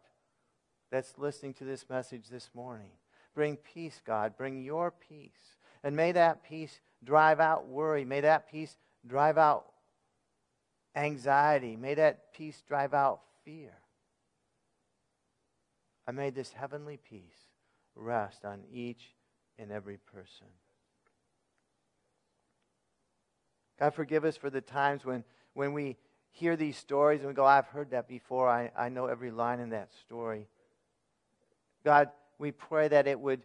that's 0.91 1.17
listening 1.17 1.53
to 1.55 1.63
this 1.63 1.85
message 1.89 2.27
this 2.29 2.49
morning. 2.53 2.91
Bring 3.33 3.57
peace, 3.57 4.01
God. 4.05 4.37
Bring 4.37 4.63
your 4.63 4.91
peace. 4.91 5.57
And 5.83 5.95
may 5.95 6.13
that 6.13 6.43
peace 6.43 6.79
drive 7.03 7.39
out 7.39 7.67
worry. 7.67 8.05
May 8.05 8.21
that 8.21 8.49
peace 8.49 8.77
drive 9.05 9.37
out 9.37 9.65
anxiety. 10.95 11.75
May 11.75 11.95
that 11.95 12.33
peace 12.33 12.63
drive 12.67 12.93
out 12.93 13.21
fear. 13.43 13.73
I 16.07 16.11
may 16.11 16.29
this 16.29 16.53
heavenly 16.53 16.97
peace 16.97 17.49
rest 17.95 18.45
on 18.45 18.63
each 18.71 19.15
and 19.57 19.71
every 19.71 19.97
person. 19.97 20.47
God, 23.79 23.93
forgive 23.93 24.23
us 24.23 24.37
for 24.37 24.49
the 24.49 24.61
times 24.61 25.03
when, 25.03 25.23
when 25.53 25.73
we 25.73 25.97
hear 26.31 26.55
these 26.55 26.77
stories 26.77 27.21
and 27.21 27.27
we 27.27 27.33
go, 27.33 27.45
I've 27.45 27.67
heard 27.67 27.91
that 27.91 28.07
before. 28.07 28.49
I, 28.49 28.71
I 28.77 28.89
know 28.89 29.07
every 29.07 29.31
line 29.31 29.59
in 29.59 29.69
that 29.71 29.93
story. 29.93 30.47
God, 31.83 32.09
we 32.37 32.51
pray 32.51 32.87
that 32.87 33.07
it 33.07 33.19
would, 33.19 33.41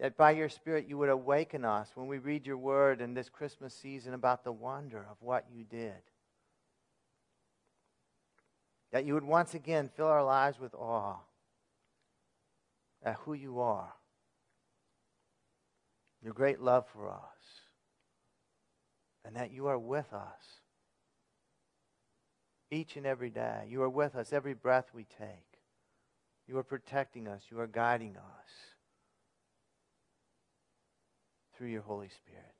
that 0.00 0.16
by 0.16 0.32
your 0.32 0.48
Spirit, 0.48 0.86
you 0.88 0.98
would 0.98 1.08
awaken 1.08 1.64
us 1.64 1.90
when 1.94 2.06
we 2.08 2.18
read 2.18 2.46
your 2.46 2.58
word 2.58 3.00
in 3.00 3.14
this 3.14 3.28
Christmas 3.28 3.74
season 3.74 4.14
about 4.14 4.44
the 4.44 4.52
wonder 4.52 5.06
of 5.10 5.16
what 5.20 5.46
you 5.52 5.64
did. 5.64 5.94
That 8.90 9.04
you 9.04 9.14
would 9.14 9.24
once 9.24 9.54
again 9.54 9.90
fill 9.96 10.06
our 10.06 10.24
lives 10.24 10.58
with 10.58 10.74
awe 10.74 11.18
at 13.04 13.16
who 13.16 13.34
you 13.34 13.60
are, 13.60 13.92
your 16.22 16.32
great 16.32 16.60
love 16.60 16.84
for 16.92 17.08
us 17.08 17.38
and 19.28 19.36
that 19.36 19.52
you 19.52 19.66
are 19.66 19.78
with 19.78 20.10
us 20.14 20.62
each 22.70 22.96
and 22.96 23.04
every 23.04 23.28
day. 23.28 23.66
You 23.68 23.82
are 23.82 23.88
with 23.88 24.16
us 24.16 24.32
every 24.32 24.54
breath 24.54 24.86
we 24.94 25.04
take. 25.04 25.60
You 26.46 26.56
are 26.56 26.62
protecting 26.62 27.28
us. 27.28 27.42
You 27.50 27.60
are 27.60 27.66
guiding 27.66 28.16
us 28.16 28.48
through 31.54 31.68
your 31.68 31.82
Holy 31.82 32.08
Spirit. 32.08 32.57